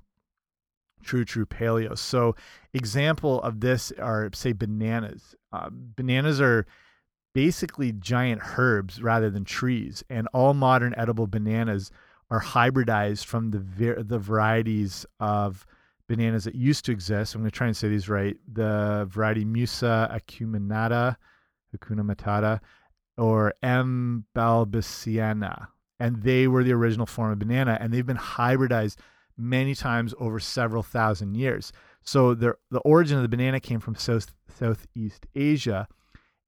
true 1.05 1.23
true 1.23 1.45
paleo 1.45 1.97
so 1.97 2.35
example 2.73 3.41
of 3.43 3.59
this 3.59 3.91
are 3.99 4.29
say 4.33 4.51
bananas 4.51 5.35
uh, 5.53 5.69
bananas 5.71 6.41
are 6.41 6.65
basically 7.33 7.91
giant 7.91 8.41
herbs 8.57 9.01
rather 9.01 9.29
than 9.29 9.45
trees 9.45 10.03
and 10.09 10.27
all 10.33 10.53
modern 10.53 10.93
edible 10.97 11.27
bananas 11.27 11.91
are 12.29 12.41
hybridized 12.41 13.25
from 13.25 13.51
the 13.51 14.03
the 14.03 14.19
varieties 14.19 15.05
of 15.19 15.65
bananas 16.07 16.43
that 16.43 16.55
used 16.55 16.85
to 16.85 16.91
exist 16.91 17.35
i'm 17.35 17.41
going 17.41 17.49
to 17.49 17.55
try 17.55 17.67
and 17.67 17.77
say 17.77 17.87
these 17.87 18.09
right 18.09 18.37
the 18.51 19.07
variety 19.09 19.45
musa 19.45 20.09
acuminata 20.11 21.15
Hakuna 21.75 22.01
Matata, 22.01 22.59
or 23.17 23.53
M. 23.61 24.25
balbisiana. 24.35 25.67
And 25.99 26.23
they 26.23 26.47
were 26.47 26.63
the 26.63 26.73
original 26.73 27.05
form 27.05 27.31
of 27.31 27.39
banana, 27.39 27.77
and 27.79 27.93
they've 27.93 28.05
been 28.05 28.17
hybridized 28.17 28.97
many 29.37 29.75
times 29.75 30.13
over 30.19 30.39
several 30.39 30.83
thousand 30.83 31.35
years. 31.35 31.71
So 32.01 32.33
the 32.33 32.55
the 32.71 32.79
origin 32.79 33.17
of 33.17 33.23
the 33.23 33.29
banana 33.29 33.59
came 33.59 33.79
from 33.79 33.95
South 33.95 34.33
Southeast 34.49 35.25
Asia, 35.35 35.87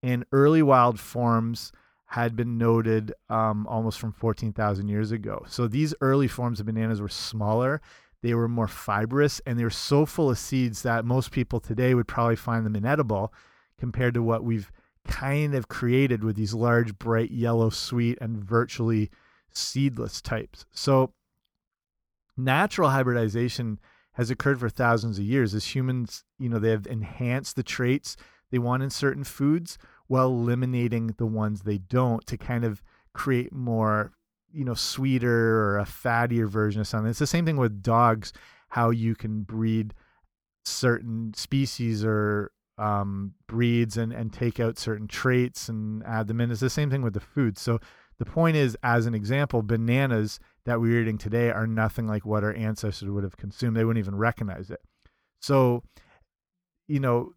and 0.03 0.25
early 0.31 0.61
wild 0.61 0.99
forms 0.99 1.71
had 2.07 2.35
been 2.35 2.57
noted 2.57 3.13
um, 3.29 3.67
almost 3.67 3.99
from 3.99 4.13
14,000 4.13 4.87
years 4.87 5.11
ago. 5.11 5.43
So 5.49 5.67
these 5.67 5.93
early 5.99 6.29
forms 6.29 6.61
of 6.61 6.65
bananas 6.65 7.01
were 7.01 7.09
smaller, 7.09 7.81
they 8.23 8.33
were 8.33 8.47
more 8.47 8.67
fibrous, 8.67 9.41
and 9.45 9.59
they 9.59 9.63
were 9.65 9.69
so 9.69 10.05
full 10.05 10.29
of 10.29 10.37
seeds 10.37 10.83
that 10.83 11.03
most 11.03 11.31
people 11.31 11.59
today 11.59 11.93
would 11.93 12.07
probably 12.07 12.37
find 12.37 12.65
them 12.65 12.77
inedible 12.77 13.33
compared 13.77 14.13
to 14.13 14.23
what 14.23 14.43
we've 14.43 14.71
kind 15.07 15.53
of 15.53 15.67
created 15.67 16.23
with 16.23 16.35
these 16.35 16.53
large, 16.53 16.97
bright 16.97 17.31
yellow, 17.31 17.69
sweet, 17.69 18.17
and 18.21 18.37
virtually 18.43 19.09
seedless 19.51 20.21
types. 20.21 20.65
So, 20.71 21.13
natural 22.37 22.89
hybridization 22.89 23.79
has 24.13 24.29
occurred 24.29 24.59
for 24.59 24.69
thousands 24.69 25.19
of 25.19 25.25
years 25.25 25.53
as 25.53 25.75
humans, 25.75 26.23
you 26.39 26.49
know, 26.49 26.59
they 26.59 26.71
have 26.71 26.87
enhanced 26.87 27.55
the 27.55 27.63
traits 27.63 28.17
they 28.51 28.59
want 28.59 28.83
in 28.83 28.89
certain 28.89 29.23
foods 29.23 29.77
while 30.07 30.29
eliminating 30.29 31.13
the 31.17 31.25
ones 31.25 31.61
they 31.61 31.77
don't 31.77 32.25
to 32.27 32.37
kind 32.37 32.63
of 32.63 32.81
create 33.13 33.51
more, 33.51 34.13
you 34.51 34.63
know, 34.63 34.73
sweeter 34.73 35.59
or 35.59 35.79
a 35.79 35.85
fattier 35.85 36.47
version 36.47 36.81
of 36.81 36.87
something. 36.87 37.09
It's 37.09 37.19
the 37.19 37.27
same 37.27 37.45
thing 37.45 37.57
with 37.57 37.83
dogs, 37.83 38.31
how 38.69 38.89
you 38.89 39.15
can 39.15 39.41
breed 39.41 39.93
certain 40.63 41.33
species 41.35 42.03
or 42.05 42.51
um, 42.77 43.33
breeds 43.47 43.97
and, 43.97 44.13
and 44.13 44.31
take 44.31 44.59
out 44.59 44.77
certain 44.77 45.07
traits 45.07 45.67
and 45.67 46.03
add 46.05 46.27
them 46.27 46.39
in. 46.41 46.51
It's 46.51 46.59
the 46.59 46.69
same 46.69 46.89
thing 46.89 47.01
with 47.01 47.13
the 47.13 47.19
food. 47.19 47.57
So 47.57 47.79
the 48.19 48.25
point 48.25 48.55
is, 48.55 48.77
as 48.83 49.05
an 49.05 49.13
example, 49.13 49.61
bananas 49.61 50.39
that 50.67 50.81
we're 50.81 51.01
eating 51.01 51.17
today 51.17 51.49
are 51.49 51.65
nothing 51.65 52.07
like 52.07 52.25
what 52.25 52.43
our 52.43 52.53
ancestors 52.53 53.09
would 53.09 53.23
have 53.23 53.37
consumed. 53.37 53.75
They 53.75 53.85
wouldn't 53.85 54.05
even 54.05 54.17
recognize 54.17 54.69
it. 54.69 54.81
So, 55.39 55.81
you 56.89 56.99
know, 56.99 57.31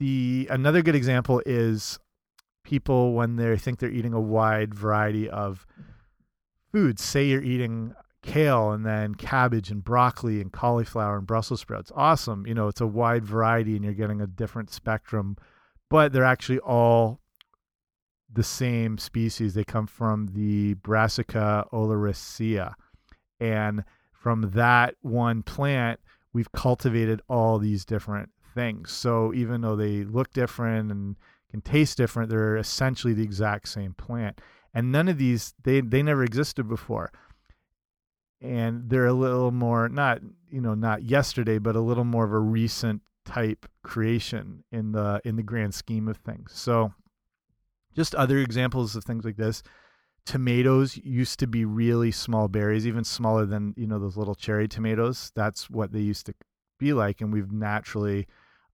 the 0.00 0.48
another 0.50 0.82
good 0.82 0.96
example 0.96 1.40
is 1.46 2.00
people 2.64 3.14
when 3.14 3.36
they 3.36 3.56
think 3.56 3.78
they're 3.78 3.88
eating 3.88 4.12
a 4.12 4.20
wide 4.20 4.74
variety 4.74 5.30
of 5.30 5.64
foods. 6.72 7.04
Say 7.04 7.26
you're 7.26 7.40
eating 7.40 7.94
kale 8.22 8.72
and 8.72 8.84
then 8.84 9.14
cabbage 9.14 9.70
and 9.70 9.84
broccoli 9.84 10.40
and 10.40 10.52
cauliflower 10.52 11.18
and 11.18 11.26
Brussels 11.26 11.60
sprouts. 11.60 11.92
Awesome. 11.94 12.48
You 12.48 12.54
know, 12.54 12.66
it's 12.66 12.80
a 12.80 12.86
wide 12.86 13.24
variety 13.24 13.76
and 13.76 13.84
you're 13.84 13.94
getting 13.94 14.20
a 14.20 14.26
different 14.26 14.72
spectrum, 14.72 15.36
but 15.88 16.12
they're 16.12 16.24
actually 16.24 16.58
all 16.58 17.20
the 18.36 18.44
same 18.44 18.98
species. 18.98 19.54
They 19.54 19.64
come 19.64 19.86
from 19.86 20.28
the 20.28 20.74
Brassica 20.74 21.66
oleracea. 21.72 22.74
And 23.40 23.84
from 24.12 24.52
that 24.52 24.94
one 25.02 25.42
plant, 25.42 26.00
we've 26.32 26.52
cultivated 26.52 27.20
all 27.28 27.58
these 27.58 27.84
different 27.84 28.30
things. 28.54 28.92
So 28.92 29.34
even 29.34 29.60
though 29.62 29.76
they 29.76 30.04
look 30.04 30.32
different 30.32 30.90
and 30.92 31.16
can 31.50 31.60
taste 31.60 31.96
different, 31.96 32.30
they're 32.30 32.56
essentially 32.56 33.12
the 33.12 33.24
exact 33.24 33.68
same 33.68 33.94
plant. 33.94 34.40
And 34.72 34.92
none 34.92 35.08
of 35.08 35.18
these 35.18 35.54
they 35.64 35.80
they 35.80 36.02
never 36.02 36.22
existed 36.22 36.68
before 36.68 37.10
and 38.40 38.88
they're 38.90 39.06
a 39.06 39.12
little 39.12 39.50
more 39.50 39.88
not 39.88 40.20
you 40.50 40.60
know 40.60 40.74
not 40.74 41.02
yesterday 41.02 41.58
but 41.58 41.76
a 41.76 41.80
little 41.80 42.04
more 42.04 42.24
of 42.24 42.32
a 42.32 42.38
recent 42.38 43.02
type 43.24 43.66
creation 43.82 44.62
in 44.70 44.92
the 44.92 45.20
in 45.24 45.36
the 45.36 45.42
grand 45.42 45.74
scheme 45.74 46.06
of 46.06 46.18
things 46.18 46.52
so 46.54 46.92
just 47.96 48.14
other 48.14 48.38
examples 48.38 48.94
of 48.94 49.04
things 49.04 49.24
like 49.24 49.36
this. 49.36 49.62
Tomatoes 50.26 50.96
used 50.98 51.38
to 51.40 51.46
be 51.46 51.64
really 51.64 52.10
small 52.12 52.46
berries 52.46 52.86
even 52.86 53.04
smaller 53.04 53.46
than 53.46 53.74
you 53.76 53.86
know 53.86 53.98
those 53.98 54.16
little 54.16 54.34
cherry 54.34 54.68
tomatoes. 54.68 55.32
That's 55.34 55.70
what 55.70 55.92
they 55.92 56.00
used 56.00 56.26
to 56.26 56.34
be 56.78 56.92
like 56.92 57.20
and 57.20 57.32
we've 57.32 57.50
naturally 57.50 58.26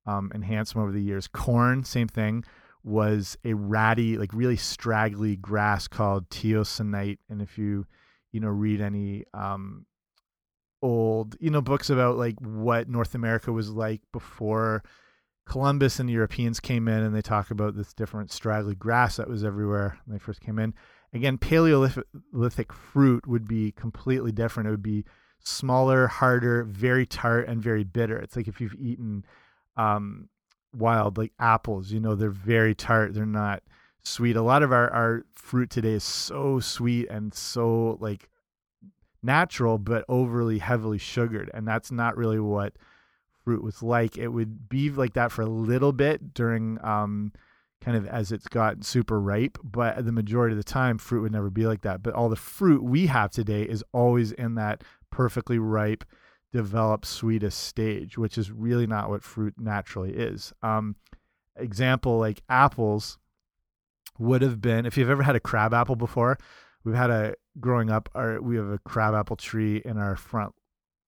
um, 0.07 0.33
enhanced 0.35 0.75
them 0.75 0.83
over 0.83 0.93
the 0.93 1.03
years. 1.03 1.29
Corn 1.29 1.85
same 1.85 2.09
thing 2.09 2.45
was 2.85 3.39
a 3.45 3.55
ratty 3.55 4.19
like 4.19 4.33
really 4.33 4.57
straggly 4.57 5.37
grass 5.37 5.87
called 5.87 6.29
teosinte 6.31 7.19
and 7.31 7.41
if 7.41 7.57
you 7.57 7.87
you 8.33 8.41
know 8.41 8.49
read 8.49 8.81
any 8.81 9.25
um 9.35 9.87
old 10.83 11.37
you 11.39 11.49
know 11.49 11.61
books 11.61 11.91
about 11.91 12.17
like 12.17 12.35
what 12.41 12.89
North 12.89 13.15
America 13.15 13.53
was 13.53 13.71
like 13.71 14.01
before 14.13 14.83
Columbus 15.47 15.99
and 15.99 16.09
the 16.09 16.13
Europeans 16.15 16.61
came 16.61 16.89
in 16.89 17.03
and 17.03 17.15
they 17.15 17.23
talk 17.23 17.51
about 17.51 17.77
this 17.77 17.93
different 17.93 18.31
straggly 18.31 18.75
grass 18.75 19.17
that 19.17 19.29
was 19.29 19.45
everywhere 19.45 19.99
when 20.05 20.15
they 20.15 20.19
first 20.19 20.41
came 20.41 20.59
in. 20.59 20.75
Again, 21.13 21.37
Paleolithic 21.37 22.73
fruit 22.73 23.27
would 23.27 23.47
be 23.47 23.73
completely 23.73 24.33
different. 24.33 24.69
It 24.69 24.71
would 24.71 24.83
be 24.83 25.05
smaller, 25.41 26.07
harder, 26.07 26.65
very 26.65 27.05
tart, 27.05 27.49
and 27.49 27.63
very 27.63 27.85
bitter. 27.85 28.17
It's 28.19 28.37
like 28.37 28.49
if 28.49 28.61
you've 28.61 28.75
eaten 28.75 29.25
um, 29.77 30.29
wild 30.75 31.19
like 31.19 31.33
apples, 31.39 31.93
you 31.93 32.01
know, 32.01 32.15
they're 32.15 32.31
very 32.31 32.75
tart. 32.75 33.13
They're 33.13 33.27
not 33.27 33.63
sweet. 34.05 34.37
A 34.37 34.43
lot 34.43 34.63
of 34.63 34.73
our, 34.73 34.91
our 34.91 35.25
fruit 35.35 35.71
today 35.71 35.93
is 35.93 36.05
so 36.05 36.61
sweet 36.61 37.11
and 37.11 37.35
so 37.35 37.99
like 38.01 38.31
natural, 39.23 39.79
but 39.79 40.05
overly 40.09 40.59
heavily 40.59 40.99
sugared. 40.99 41.51
And 41.53 41.67
that's 41.67 41.93
not 41.93 42.17
really 42.17 42.41
what 42.41 42.75
fruit 43.45 43.63
was 43.63 43.83
like. 43.83 44.19
It 44.19 44.29
would 44.29 44.69
be 44.69 44.91
like 44.91 45.15
that 45.15 45.33
for 45.33 45.43
a 45.43 45.47
little 45.47 45.93
bit 45.93 46.35
during 46.35 46.79
um, 46.83 47.33
kind 47.81 47.97
of 47.97 48.07
as 48.07 48.33
it's 48.33 48.49
gotten 48.49 48.83
super 48.83 49.21
ripe. 49.21 49.59
But 49.63 50.05
the 50.05 50.13
majority 50.13 50.53
of 50.53 50.59
the 50.59 50.65
time, 50.65 50.99
fruit 50.99 51.23
would 51.23 51.33
never 51.33 51.51
be 51.51 51.67
like 51.67 51.83
that. 51.83 52.03
But 52.03 52.15
all 52.15 52.29
the 52.29 52.37
fruit 52.37 52.83
we 52.83 53.07
have 53.07 53.31
today 53.31 53.63
is 53.63 53.85
always 53.93 54.33
in 54.33 54.55
that 54.57 54.83
perfectly 55.11 55.59
ripe, 55.59 56.05
developed, 56.53 57.07
sweetest 57.07 57.59
stage, 57.59 58.17
which 58.17 58.39
is 58.39 58.51
really 58.51 58.87
not 58.87 59.11
what 59.11 59.23
fruit 59.23 59.55
naturally 59.59 60.15
is. 60.15 60.53
Um, 60.63 60.97
example 61.57 62.19
like 62.19 62.43
apples 62.49 63.19
would 64.19 64.43
have 64.43 64.61
been 64.61 64.87
if 64.87 64.97
you've 64.97 65.11
ever 65.11 65.23
had 65.23 65.37
a 65.37 65.41
crab 65.41 65.75
apple 65.75 65.97
before. 65.97 66.39
We've 66.85 66.95
had 66.95 67.11
a 67.11 67.35
growing 67.61 67.91
up. 67.91 68.09
Our 68.15 68.41
we 68.41 68.57
have 68.57 68.69
a 68.69 68.79
crab 68.79 69.15
apple 69.15 69.37
tree 69.37 69.83
in 69.85 69.99
our 69.99 70.17
front 70.17 70.55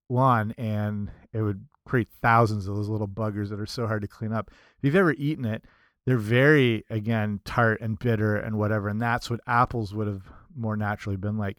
lawn, 0.09 0.55
and 0.57 1.11
it 1.33 1.43
would 1.43 1.67
create 1.85 2.09
thousands 2.23 2.67
of 2.67 2.77
those 2.77 2.89
little 2.89 3.09
buggers 3.09 3.51
that 3.51 3.61
are 3.61 3.67
so 3.67 3.87
hard 3.87 4.03
to 4.03 4.09
clean 4.09 4.33
up. 4.33 4.51
If 4.79 4.85
you've 4.85 4.97
ever 4.97 5.13
eaten 5.13 5.45
it, 5.45 5.65
they're 6.07 6.19
very 6.19 6.85
again 6.91 7.41
tart 7.45 7.81
and 7.81 7.99
bitter 7.99 8.37
and 8.37 8.59
whatever, 8.59 8.89
and 8.89 9.01
that's 9.01 9.31
what 9.31 9.41
apples 9.47 9.95
would 9.95 10.07
have 10.07 10.23
more 10.57 10.77
naturally 10.77 11.17
been 11.17 11.39
like. 11.39 11.59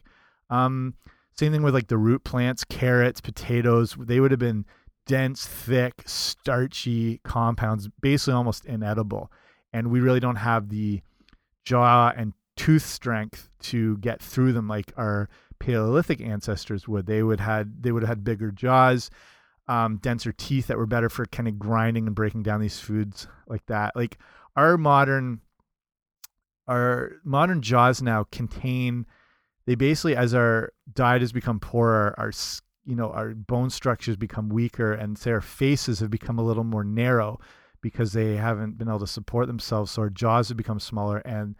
Um, 0.50 0.94
same 1.36 1.52
thing 1.52 1.62
with 1.62 1.74
like 1.74 1.88
the 1.88 1.98
root 1.98 2.24
plants, 2.24 2.64
carrots, 2.64 3.20
potatoes. 3.20 3.96
They 3.98 4.20
would 4.20 4.30
have 4.30 4.40
been 4.40 4.64
dense, 5.06 5.46
thick, 5.46 6.02
starchy 6.06 7.20
compounds, 7.24 7.88
basically 8.00 8.34
almost 8.34 8.64
inedible. 8.64 9.30
And 9.72 9.90
we 9.90 10.00
really 10.00 10.20
don't 10.20 10.36
have 10.36 10.68
the 10.68 11.02
jaw 11.64 12.12
and 12.16 12.32
tooth 12.56 12.86
strength 12.86 13.50
to 13.60 13.98
get 13.98 14.22
through 14.22 14.52
them 14.52 14.68
like 14.68 14.92
our 14.96 15.28
Paleolithic 15.58 16.20
ancestors 16.20 16.86
would. 16.88 17.06
They 17.06 17.22
would 17.22 17.40
had 17.40 17.82
they 17.82 17.92
would 17.92 18.02
have 18.02 18.08
had 18.08 18.24
bigger 18.24 18.50
jaws, 18.50 19.10
um, 19.68 19.98
denser 19.98 20.32
teeth 20.32 20.68
that 20.68 20.78
were 20.78 20.86
better 20.86 21.08
for 21.08 21.26
kind 21.26 21.48
of 21.48 21.58
grinding 21.58 22.06
and 22.06 22.14
breaking 22.14 22.42
down 22.42 22.60
these 22.60 22.78
foods 22.78 23.26
like 23.46 23.66
that. 23.66 23.96
Like 23.96 24.18
our 24.54 24.78
modern 24.78 25.40
our 26.68 27.12
modern 27.24 27.62
jaws 27.62 28.02
now 28.02 28.24
contain 28.30 29.06
they 29.66 29.74
basically 29.74 30.16
as 30.16 30.34
our 30.34 30.72
diet 30.92 31.20
has 31.20 31.32
become 31.32 31.60
poorer, 31.60 32.14
our 32.18 32.32
you 32.84 32.94
know 32.94 33.10
our 33.10 33.34
bone 33.34 33.70
structures 33.70 34.16
become 34.16 34.48
weaker, 34.48 34.92
and 34.92 35.20
our 35.26 35.40
faces 35.40 36.00
have 36.00 36.10
become 36.10 36.38
a 36.38 36.44
little 36.44 36.64
more 36.64 36.84
narrow 36.84 37.40
because 37.80 38.12
they 38.12 38.36
haven't 38.36 38.78
been 38.78 38.88
able 38.88 39.00
to 39.00 39.06
support 39.06 39.46
themselves. 39.46 39.90
So 39.92 40.02
our 40.02 40.10
jaws 40.10 40.48
have 40.48 40.56
become 40.56 40.80
smaller, 40.80 41.18
and 41.18 41.56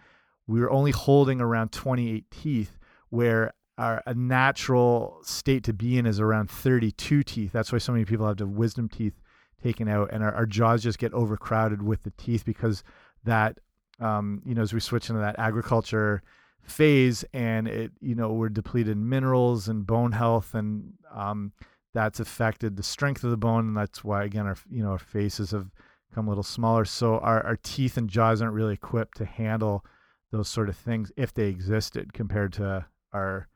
we 0.47 0.61
are 0.61 0.71
only 0.71 0.93
holding 0.93 1.41
around 1.41 1.73
28 1.73 2.31
teeth, 2.31 2.79
where 3.11 3.53
our, 3.79 4.03
a 4.07 4.15
natural 4.15 5.19
state 5.23 5.65
to 5.65 5.73
be 5.73 5.99
in 5.99 6.07
is 6.07 6.21
around 6.21 6.51
32 6.51 7.23
teeth. 7.23 7.53
That's 7.53 7.73
why 7.73 7.79
so 7.79 7.93
many 7.93 8.05
people 8.05 8.27
have 8.27 8.37
to 8.39 8.47
wisdom 8.47 8.89
teeth 8.89 9.21
taken 9.63 9.89
out, 9.89 10.11
and 10.13 10.23
our, 10.23 10.35
our 10.35 10.47
jaws 10.47 10.83
just 10.83 10.99
get 10.99 11.13
overcrowded 11.13 11.83
with 11.83 12.03
the 12.03 12.13
teeth 12.13 12.45
because 12.45 12.83
that, 13.25 13.59
um, 14.01 14.43
you 14.45 14.55
know, 14.55 14.63
as 14.63 14.73
we 14.73 14.81
switch 14.81 15.09
into 15.09 15.21
that 15.21 15.39
agriculture 15.39 16.23
phase, 16.63 17.25
and 17.33 17.67
it, 17.69 17.93
you 18.01 18.15
know, 18.15 18.33
we're 18.33 18.49
depleted 18.49 18.93
in 18.93 19.09
minerals 19.09 19.69
and 19.69 19.87
bone 19.87 20.13
health, 20.13 20.55
and 20.55 20.93
um, 21.15 21.53
that's 21.95 22.21
affected 22.21 22.77
the 22.77 22.83
strength 22.83 23.25
of 23.25 23.31
the 23.31 23.37
bone, 23.37 23.69
and 23.69 23.77
that's 23.77 24.05
why 24.05 24.25
again 24.25 24.47
our, 24.47 24.57
you 24.71 24.83
know, 24.83 24.91
our 24.91 24.99
faces 24.99 25.51
have 25.51 25.71
become 26.11 26.27
a 26.27 26.31
little 26.31 26.43
smaller. 26.43 26.85
So 26.85 27.19
our, 27.19 27.45
our 27.45 27.57
teeth 27.57 27.97
and 27.97 28.09
jaws 28.09 28.41
aren't 28.41 28.55
really 28.55 28.75
equipped 28.75 29.19
to 29.19 29.25
handle 29.25 29.85
those 30.31 30.49
sort 30.49 30.69
of 30.69 30.77
things 30.77 31.13
if 31.17 31.33
they 31.33 31.49
existed 31.49 32.13
compared 32.13 32.53
to 32.55 32.87
our 33.13 33.49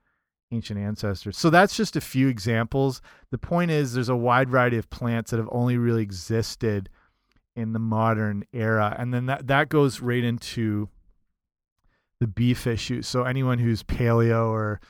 ancient 0.53 0.79
ancestors. 0.79 1.39
So 1.39 1.51
that's 1.51 1.77
just 1.77 1.97
a 1.97 2.01
few 2.01 2.29
examples. 2.29 3.01
The 3.31 3.39
point 3.39 3.71
is, 3.71 3.95
there's 3.95 4.09
a 4.09 4.17
wide 4.17 4.51
variety 4.51 4.77
of 4.77 4.91
plants 4.91 5.31
that 5.31 5.39
have 5.39 5.49
only 5.53 5.77
really 5.77 6.03
existed 6.03 6.89
in 7.57 7.73
the 7.73 7.79
modern 7.79 8.45
era, 8.53 8.95
and 8.99 9.13
then 9.13 9.27
that 9.27 9.47
that 9.49 9.69
goes 9.69 10.01
right 10.01 10.25
into 10.25 10.89
the 12.21 12.27
beef 12.27 12.67
issue. 12.67 13.03
So 13.03 13.25
anyone 13.25 13.59
who's 13.59 13.83
paleo 13.83 14.49
or 14.49 14.81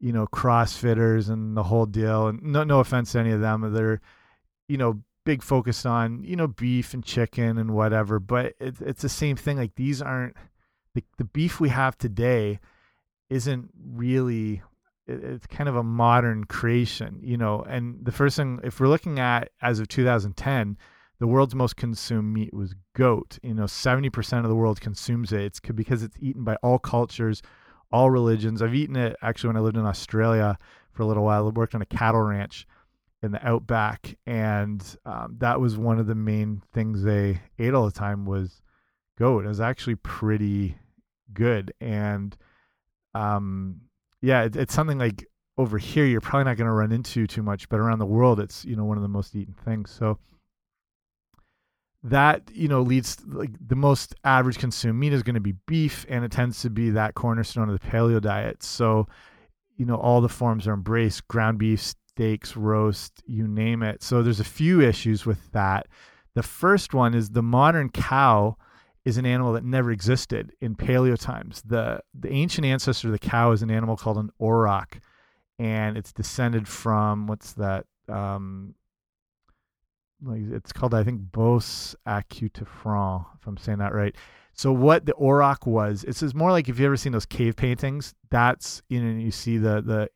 you 0.00 0.12
know 0.12 0.26
CrossFitters 0.26 1.28
and 1.28 1.56
the 1.56 1.64
whole 1.64 1.86
deal, 1.86 2.28
and 2.28 2.42
no 2.42 2.64
no 2.64 2.80
offense 2.80 3.12
to 3.12 3.18
any 3.18 3.32
of 3.32 3.40
them, 3.40 3.72
they're 3.72 4.00
you 4.68 4.76
know 4.76 5.02
big 5.24 5.42
focus 5.42 5.84
on 5.84 6.22
you 6.24 6.36
know 6.36 6.46
beef 6.46 6.94
and 6.94 7.04
chicken 7.04 7.58
and 7.58 7.72
whatever, 7.72 8.18
but 8.18 8.54
it's 8.60 8.80
it's 8.80 9.02
the 9.02 9.08
same 9.08 9.36
thing. 9.36 9.56
Like 9.56 9.74
these 9.74 10.00
aren't 10.00 10.36
the 10.94 11.04
the 11.18 11.24
beef 11.24 11.60
we 11.60 11.68
have 11.68 11.98
today 11.98 12.60
isn't 13.28 13.70
really 13.92 14.62
it's 15.06 15.46
kind 15.46 15.68
of 15.68 15.76
a 15.76 15.82
modern 15.82 16.44
creation, 16.44 17.20
you 17.22 17.36
know. 17.36 17.62
And 17.62 18.04
the 18.04 18.12
first 18.12 18.36
thing, 18.36 18.60
if 18.64 18.80
we're 18.80 18.88
looking 18.88 19.18
at 19.18 19.50
as 19.62 19.78
of 19.78 19.88
2010, 19.88 20.76
the 21.18 21.26
world's 21.26 21.54
most 21.54 21.76
consumed 21.76 22.32
meat 22.34 22.52
was 22.52 22.74
goat. 22.94 23.38
You 23.42 23.54
know, 23.54 23.64
70% 23.64 24.38
of 24.38 24.48
the 24.48 24.54
world 24.54 24.80
consumes 24.80 25.32
it. 25.32 25.42
It's 25.42 25.60
because 25.60 26.02
it's 26.02 26.16
eaten 26.20 26.44
by 26.44 26.56
all 26.56 26.78
cultures, 26.78 27.42
all 27.90 28.10
religions. 28.10 28.62
I've 28.62 28.74
eaten 28.74 28.96
it 28.96 29.16
actually 29.22 29.48
when 29.48 29.56
I 29.56 29.60
lived 29.60 29.76
in 29.76 29.86
Australia 29.86 30.58
for 30.92 31.02
a 31.02 31.06
little 31.06 31.24
while. 31.24 31.46
I 31.46 31.50
worked 31.50 31.74
on 31.74 31.82
a 31.82 31.86
cattle 31.86 32.22
ranch 32.22 32.66
in 33.22 33.32
the 33.32 33.46
outback, 33.46 34.16
and 34.26 34.82
um, 35.04 35.36
that 35.38 35.60
was 35.60 35.76
one 35.76 35.98
of 35.98 36.06
the 36.06 36.14
main 36.14 36.62
things 36.72 37.02
they 37.02 37.40
ate 37.58 37.74
all 37.74 37.86
the 37.86 37.92
time 37.92 38.26
was 38.26 38.62
goat. 39.18 39.44
It 39.44 39.48
was 39.48 39.60
actually 39.60 39.96
pretty 39.96 40.76
good, 41.32 41.72
and 41.80 42.36
um, 43.14 43.80
yeah, 44.26 44.42
it, 44.42 44.56
it's 44.56 44.74
something 44.74 44.98
like 44.98 45.24
over 45.56 45.78
here 45.78 46.04
you're 46.04 46.20
probably 46.20 46.44
not 46.44 46.56
going 46.56 46.66
to 46.66 46.72
run 46.72 46.90
into 46.90 47.28
too 47.28 47.44
much, 47.44 47.68
but 47.68 47.78
around 47.78 48.00
the 48.00 48.06
world 48.06 48.40
it's 48.40 48.64
you 48.64 48.74
know 48.74 48.84
one 48.84 48.96
of 48.98 49.02
the 49.02 49.08
most 49.08 49.36
eaten 49.36 49.54
things. 49.64 49.90
So 49.90 50.18
that 52.02 52.42
you 52.52 52.66
know 52.66 52.82
leads 52.82 53.18
like 53.24 53.50
the 53.64 53.76
most 53.76 54.16
average 54.24 54.58
consumed 54.58 54.98
meat 54.98 55.12
is 55.12 55.22
going 55.22 55.34
to 55.34 55.40
be 55.40 55.54
beef, 55.66 56.04
and 56.08 56.24
it 56.24 56.32
tends 56.32 56.60
to 56.62 56.70
be 56.70 56.90
that 56.90 57.14
cornerstone 57.14 57.70
of 57.70 57.80
the 57.80 57.86
paleo 57.86 58.20
diet. 58.20 58.64
So 58.64 59.06
you 59.76 59.86
know 59.86 59.96
all 59.96 60.20
the 60.20 60.28
forms 60.28 60.66
are 60.66 60.74
embraced: 60.74 61.28
ground 61.28 61.58
beef, 61.58 61.80
steaks, 61.80 62.56
roast, 62.56 63.22
you 63.26 63.46
name 63.46 63.84
it. 63.84 64.02
So 64.02 64.24
there's 64.24 64.40
a 64.40 64.44
few 64.44 64.80
issues 64.80 65.24
with 65.24 65.52
that. 65.52 65.86
The 66.34 66.42
first 66.42 66.94
one 66.94 67.14
is 67.14 67.30
the 67.30 67.42
modern 67.42 67.90
cow 67.90 68.56
is 69.06 69.16
an 69.18 69.24
animal 69.24 69.52
that 69.52 69.64
never 69.64 69.92
existed 69.92 70.52
in 70.60 70.74
paleo 70.74 71.18
times. 71.18 71.62
The 71.64 72.00
the 72.12 72.30
ancient 72.30 72.66
ancestor 72.66 73.06
of 73.06 73.12
the 73.12 73.20
cow 73.20 73.52
is 73.52 73.62
an 73.62 73.70
animal 73.70 73.96
called 73.96 74.18
an 74.18 74.30
auroch, 74.40 74.98
and 75.60 75.96
it's 75.96 76.12
descended 76.12 76.66
from 76.66 77.28
what's 77.28 77.52
that? 77.52 77.86
Um, 78.08 78.74
like 80.22 80.42
it's 80.50 80.72
called 80.72 80.92
I 80.92 81.04
think 81.04 81.20
Bos 81.30 81.94
acutefran, 82.06 83.24
if 83.40 83.46
I'm 83.46 83.56
saying 83.56 83.78
that 83.78 83.94
right. 83.94 84.14
So 84.54 84.72
what 84.72 85.06
the 85.06 85.12
auroch 85.12 85.66
was, 85.66 86.02
it's 86.02 86.22
is 86.22 86.34
more 86.34 86.50
like 86.50 86.68
if 86.68 86.80
you 86.80 86.86
ever 86.86 86.96
seen 86.96 87.12
those 87.12 87.26
cave 87.26 87.54
paintings. 87.54 88.12
That's 88.30 88.82
you 88.88 89.00
know 89.00 89.20
you 89.20 89.30
see 89.30 89.56
the 89.56 89.82
the 89.82 90.10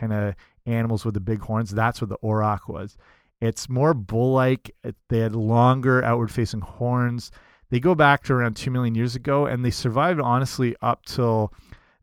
kind 0.00 0.14
of 0.14 0.34
animals 0.64 1.04
with 1.04 1.12
the 1.12 1.20
big 1.20 1.40
horns. 1.40 1.70
That's 1.70 2.00
what 2.00 2.08
the 2.08 2.18
auroch 2.24 2.66
was. 2.66 2.96
It's 3.42 3.68
more 3.68 3.92
bull-like. 3.92 4.74
They 5.08 5.18
had 5.18 5.34
longer 5.34 6.02
outward-facing 6.04 6.60
horns 6.60 7.32
they 7.72 7.80
go 7.80 7.94
back 7.94 8.22
to 8.22 8.34
around 8.34 8.54
2 8.54 8.70
million 8.70 8.94
years 8.94 9.16
ago 9.16 9.46
and 9.46 9.64
they 9.64 9.70
survived 9.70 10.20
honestly 10.20 10.76
up 10.82 11.06
till 11.06 11.54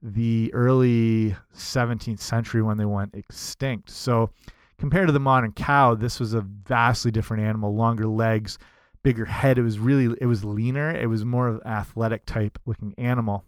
the 0.01 0.51
early 0.51 1.35
17th 1.55 2.19
century 2.19 2.63
when 2.63 2.77
they 2.77 2.85
went 2.85 3.13
extinct. 3.13 3.91
So, 3.91 4.31
compared 4.79 5.09
to 5.09 5.11
the 5.11 5.19
modern 5.19 5.51
cow, 5.51 5.93
this 5.93 6.19
was 6.19 6.33
a 6.33 6.41
vastly 6.41 7.11
different 7.11 7.43
animal, 7.43 7.75
longer 7.75 8.07
legs, 8.07 8.57
bigger 9.03 9.25
head. 9.25 9.59
It 9.59 9.61
was 9.61 9.77
really 9.77 10.17
it 10.19 10.25
was 10.25 10.43
leaner. 10.43 10.89
It 10.89 11.05
was 11.05 11.23
more 11.23 11.47
of 11.47 11.55
an 11.57 11.67
athletic 11.67 12.25
type 12.25 12.57
looking 12.65 12.95
animal. 12.97 13.45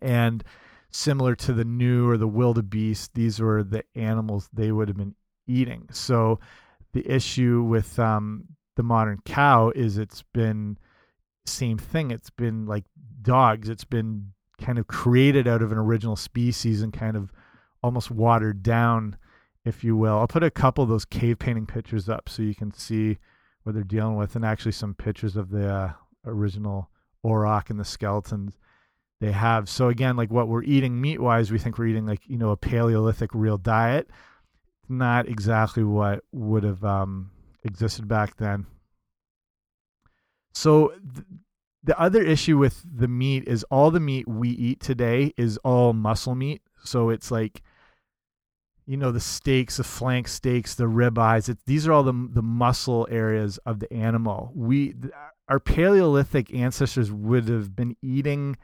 And 0.00 0.42
similar 0.90 1.36
to 1.36 1.52
the 1.52 1.64
gnu 1.64 2.08
or 2.08 2.16
the 2.16 2.26
wildebeest, 2.26 3.14
these 3.14 3.38
were 3.38 3.62
the 3.62 3.84
animals 3.94 4.48
they 4.52 4.72
would 4.72 4.88
have 4.88 4.96
been 4.96 5.14
eating. 5.46 5.88
So 5.92 6.40
the 6.94 7.08
issue 7.08 7.62
with 7.62 7.96
um, 8.00 8.46
the 8.74 8.82
modern 8.82 9.20
cow 9.24 9.70
is 9.70 9.98
it's 9.98 10.24
been 10.32 10.78
same 11.46 11.78
thing. 11.78 12.10
It's 12.10 12.30
been 12.30 12.66
like 12.66 12.84
dogs. 13.20 13.68
It's 13.68 13.84
been 13.84 14.32
kind 14.60 14.78
of 14.78 14.86
created 14.86 15.48
out 15.48 15.62
of 15.62 15.72
an 15.72 15.78
original 15.78 16.16
species 16.16 16.82
and 16.82 16.92
kind 16.92 17.16
of 17.16 17.32
almost 17.82 18.10
watered 18.10 18.62
down, 18.62 19.16
if 19.64 19.82
you 19.82 19.96
will. 19.96 20.18
I'll 20.18 20.28
put 20.28 20.42
a 20.42 20.50
couple 20.50 20.84
of 20.84 20.90
those 20.90 21.04
cave 21.04 21.38
painting 21.38 21.66
pictures 21.66 22.08
up 22.08 22.28
so 22.28 22.42
you 22.42 22.54
can 22.54 22.72
see 22.72 23.18
what 23.64 23.74
they're 23.74 23.84
dealing 23.84 24.16
with, 24.16 24.34
and 24.34 24.44
actually 24.44 24.72
some 24.72 24.94
pictures 24.94 25.36
of 25.36 25.50
the 25.50 25.68
uh, 25.68 25.92
original 26.24 26.90
auroch 27.24 27.70
and 27.70 27.78
the 27.78 27.84
skeletons 27.84 28.58
they 29.20 29.32
have. 29.32 29.68
So 29.68 29.88
again, 29.88 30.16
like 30.16 30.30
what 30.30 30.48
we're 30.48 30.64
eating 30.64 31.00
meat 31.00 31.20
wise, 31.20 31.52
we 31.52 31.58
think 31.58 31.78
we're 31.78 31.86
eating 31.86 32.06
like 32.06 32.22
you 32.26 32.36
know 32.36 32.50
a 32.50 32.56
Paleolithic 32.56 33.30
real 33.34 33.58
diet. 33.58 34.10
Not 34.88 35.28
exactly 35.28 35.84
what 35.84 36.24
would 36.32 36.64
have 36.64 36.84
um, 36.84 37.30
existed 37.62 38.08
back 38.08 38.36
then. 38.36 38.66
So 40.52 40.92
th 41.14 41.24
the 41.84 41.98
other 41.98 42.22
issue 42.22 42.58
with 42.58 42.80
the 42.84 43.08
meat 43.08 43.42
is 43.48 43.64
all 43.64 43.90
the 43.90 43.98
meat 43.98 44.28
we 44.28 44.50
eat 44.50 44.78
today 44.78 45.34
is 45.36 45.56
all 45.58 45.92
muscle 45.92 46.36
meat. 46.36 46.62
So 46.84 47.10
it's 47.10 47.30
like 47.30 47.62
you 48.86 48.96
know 48.96 49.12
the 49.12 49.20
steaks, 49.20 49.76
the 49.76 49.84
flank 49.84 50.28
steaks, 50.28 50.74
the 50.74 50.84
ribeyes. 50.84 51.56
These 51.66 51.86
are 51.86 51.92
all 51.92 52.02
the 52.02 52.28
the 52.32 52.42
muscle 52.42 53.06
areas 53.10 53.58
of 53.66 53.80
the 53.80 53.92
animal. 53.92 54.52
We 54.54 54.94
our 55.48 55.60
Paleolithic 55.60 56.54
ancestors 56.54 57.10
would 57.12 57.48
have 57.48 57.74
been 57.74 57.96
eating 58.02 58.56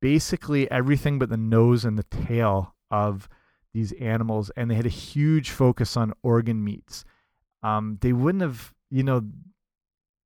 basically 0.00 0.70
everything 0.70 1.18
but 1.18 1.28
the 1.28 1.36
nose 1.36 1.84
and 1.84 1.98
the 1.98 2.04
tail 2.04 2.74
of 2.90 3.28
these 3.74 3.92
animals, 3.92 4.50
and 4.56 4.70
they 4.70 4.74
had 4.74 4.86
a 4.86 4.90
huge 4.90 5.50
focus 5.50 5.96
on 5.96 6.14
organ 6.22 6.64
meats. 6.64 7.04
Um, 7.62 7.98
they 8.00 8.12
wouldn't 8.12 8.42
have, 8.42 8.72
you 8.90 9.02
know, 9.02 9.22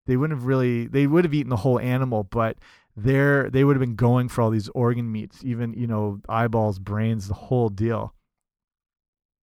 they 0.07 0.17
wouldn't 0.17 0.39
have 0.39 0.47
really, 0.47 0.87
they 0.87 1.07
would 1.07 1.25
have 1.25 1.35
eaten 1.35 1.51
the 1.51 1.57
whole 1.57 1.79
animal, 1.79 2.25
but 2.25 2.59
they're, 2.97 3.49
they 3.51 3.65
would 3.65 3.77
have 3.77 3.81
been 3.81 3.97
going 3.97 4.29
for 4.29 4.43
all 4.43 4.51
these 4.51 4.69
organ 4.71 5.11
meats, 5.11 5.43
even, 5.45 5.73
you 5.75 5.87
know, 5.87 6.21
eyeballs, 6.29 6.79
brains, 6.79 7.29
the 7.29 7.35
whole 7.35 7.69
deal. 7.69 8.15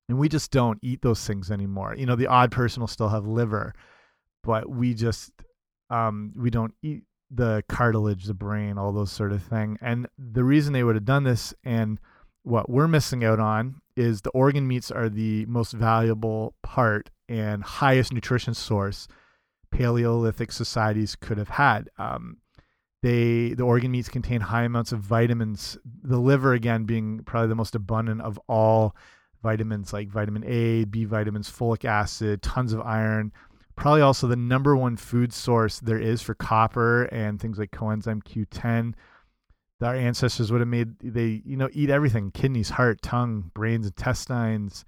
And 0.09 0.19
we 0.19 0.29
just 0.29 0.51
don't 0.51 0.79
eat 0.83 1.03
those 1.03 1.25
things 1.27 1.51
anymore. 1.51 1.95
You 1.97 2.07
know, 2.07 2.17
the 2.17 2.27
odd 2.27 2.51
person 2.51 2.81
will 2.81 2.89
still 2.89 3.09
have 3.09 3.27
liver, 3.27 3.75
but 4.43 4.69
we 4.69 4.95
just, 4.95 5.33
um, 5.91 6.33
we 6.37 6.51
don't 6.51 6.75
eat 6.83 7.03
the 7.31 7.63
cartilage, 7.69 8.25
the 8.25 8.35
brain, 8.35 8.79
all 8.79 8.93
those 8.93 9.13
sort 9.13 9.33
of 9.33 9.43
thing. 9.43 9.79
And 9.81 10.09
the 10.19 10.45
reason 10.45 10.73
they 10.73 10.85
would 10.85 10.97
have 10.97 11.05
done 11.05 11.25
this 11.25 11.55
and 11.63 11.99
what 12.43 12.71
we're 12.71 12.89
missing 12.89 13.25
out 13.25 13.39
on 13.39 13.81
is 13.97 14.23
the 14.23 14.31
organ 14.31 14.67
meats 14.67 14.91
are 14.91 15.09
the 15.09 15.45
most 15.47 15.73
valuable 15.73 16.55
part 16.63 17.11
and 17.29 17.63
highest 17.63 18.13
nutrition 18.13 18.55
source 18.55 19.07
Paleolithic 19.71 20.53
societies 20.53 21.17
could 21.17 21.39
have 21.39 21.49
had. 21.49 21.91
Um, 21.99 22.39
they 23.03 23.55
the 23.55 23.63
organ 23.63 23.93
meats 23.93 24.09
contain 24.09 24.41
high 24.41 24.65
amounts 24.65 24.93
of 24.93 25.01
vitamins. 25.01 25.79
The 26.03 26.19
liver, 26.19 26.53
again, 26.53 26.85
being 26.85 27.23
probably 27.25 27.49
the 27.49 27.55
most 27.55 27.75
abundant 27.75 28.23
of 28.23 28.39
all 28.49 28.97
vitamins, 29.43 29.93
like 29.93 30.09
vitamin 30.09 30.45
A, 30.45 30.85
B 30.85 31.05
vitamins, 31.05 31.51
folic 31.51 31.85
acid, 31.85 32.43
tons 32.43 32.73
of 32.73 32.81
iron. 32.81 33.33
Probably 33.77 34.01
also 34.01 34.27
the 34.27 34.35
number 34.35 34.77
one 34.77 34.97
food 34.97 35.33
source 35.33 35.79
there 35.79 36.01
is 36.01 36.21
for 36.21 36.35
copper 36.35 37.05
and 37.05 37.41
things 37.41 37.59
like 37.59 37.71
coenzyme 37.71 38.23
Q10 38.25 38.95
our 39.83 39.95
ancestors 39.95 40.51
would 40.51 40.61
have 40.61 40.69
made 40.69 40.99
they 40.99 41.41
you 41.45 41.57
know 41.57 41.69
eat 41.73 41.91
everything 41.91 42.31
kidneys 42.33 42.71
heart 42.71 43.01
tongue 43.03 43.51
brains 43.55 43.87
intestines 43.87 44.85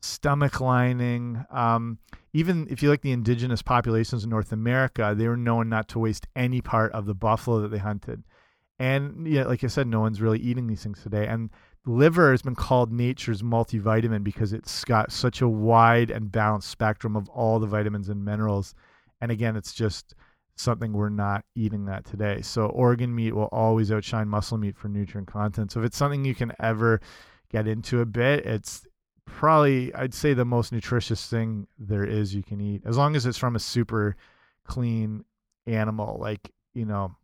stomach 0.00 0.60
lining 0.60 1.44
um, 1.50 1.98
even 2.32 2.66
if 2.70 2.82
you 2.82 2.90
look 2.90 3.00
the 3.00 3.12
indigenous 3.12 3.62
populations 3.62 4.24
in 4.24 4.30
north 4.30 4.52
america 4.52 5.14
they 5.16 5.28
were 5.28 5.36
known 5.36 5.68
not 5.68 5.88
to 5.88 5.98
waste 5.98 6.26
any 6.36 6.60
part 6.60 6.92
of 6.92 7.06
the 7.06 7.14
buffalo 7.14 7.60
that 7.60 7.68
they 7.68 7.78
hunted 7.78 8.22
and 8.78 9.26
yeah 9.26 9.44
like 9.44 9.64
i 9.64 9.66
said 9.66 9.86
no 9.86 10.00
one's 10.00 10.20
really 10.20 10.38
eating 10.38 10.66
these 10.66 10.82
things 10.82 11.02
today 11.02 11.26
and 11.26 11.50
liver 11.86 12.30
has 12.30 12.42
been 12.42 12.54
called 12.54 12.92
nature's 12.92 13.42
multivitamin 13.42 14.22
because 14.22 14.52
it's 14.52 14.84
got 14.84 15.10
such 15.10 15.40
a 15.40 15.48
wide 15.48 16.10
and 16.10 16.32
balanced 16.32 16.68
spectrum 16.68 17.16
of 17.16 17.28
all 17.30 17.58
the 17.58 17.66
vitamins 17.66 18.08
and 18.08 18.24
minerals 18.24 18.74
and 19.20 19.30
again 19.30 19.56
it's 19.56 19.72
just 19.72 20.14
something 20.56 20.92
we're 20.92 21.08
not 21.08 21.44
eating 21.54 21.84
that 21.84 22.04
today. 22.04 22.40
So 22.40 22.66
organ 22.66 23.14
meat 23.14 23.34
will 23.34 23.48
always 23.52 23.92
outshine 23.92 24.28
muscle 24.28 24.58
meat 24.58 24.76
for 24.76 24.88
nutrient 24.88 25.28
content. 25.28 25.70
So 25.70 25.80
if 25.80 25.86
it's 25.86 25.96
something 25.96 26.24
you 26.24 26.34
can 26.34 26.52
ever 26.58 27.00
get 27.50 27.68
into 27.68 28.00
a 28.00 28.06
bit, 28.06 28.44
it's 28.46 28.85
probably 29.26 29.94
I'd 29.94 30.14
say 30.14 30.34
the 30.34 30.44
most 30.44 30.72
nutritious 30.72 31.28
thing 31.28 31.66
there 31.78 32.04
is 32.04 32.34
you 32.34 32.42
can 32.42 32.60
eat 32.60 32.82
as 32.84 32.96
long 32.96 33.16
as 33.16 33.26
it's 33.26 33.38
from 33.38 33.56
a 33.56 33.60
super 33.60 34.16
clean 34.64 35.24
animal 35.66 36.18
like, 36.20 36.52
you 36.74 36.84
know, 36.84 37.16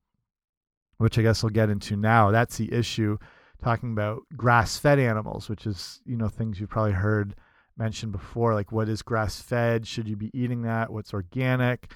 which 0.99 1.19
I 1.19 1.23
guess 1.23 1.43
we'll 1.43 1.51
get 1.51 1.71
into 1.71 1.97
now. 1.97 2.31
That's 2.31 2.59
the 2.59 2.73
issue 2.73 3.19
talking 3.63 3.93
about 3.93 4.23
grass-fed 4.37 4.99
animals, 4.99 5.49
which 5.49 5.67
is, 5.67 6.01
you 6.05 6.17
know, 6.17 6.29
things 6.29 6.61
you've 6.61 6.71
probably 6.71 6.93
heard 6.93 7.35
mentioned 7.77 8.13
before 8.13 8.55
like 8.55 8.73
what 8.73 8.89
is 8.89 9.03
grass-fed? 9.03 9.87
Should 9.87 10.09
you 10.09 10.17
be 10.17 10.31
eating 10.35 10.63
that? 10.63 10.93
What's 10.93 11.15
organic? 11.15 11.93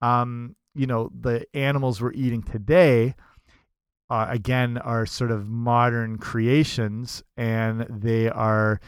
Um, 0.00 0.56
you 0.78 0.86
know 0.86 1.10
the 1.20 1.44
animals 1.54 2.00
we're 2.00 2.12
eating 2.12 2.42
today 2.42 3.14
uh, 4.08 4.26
again 4.30 4.78
are 4.78 5.04
sort 5.04 5.32
of 5.32 5.48
modern 5.48 6.16
creations 6.16 7.22
and 7.36 7.80
they 7.90 8.30
are 8.30 8.80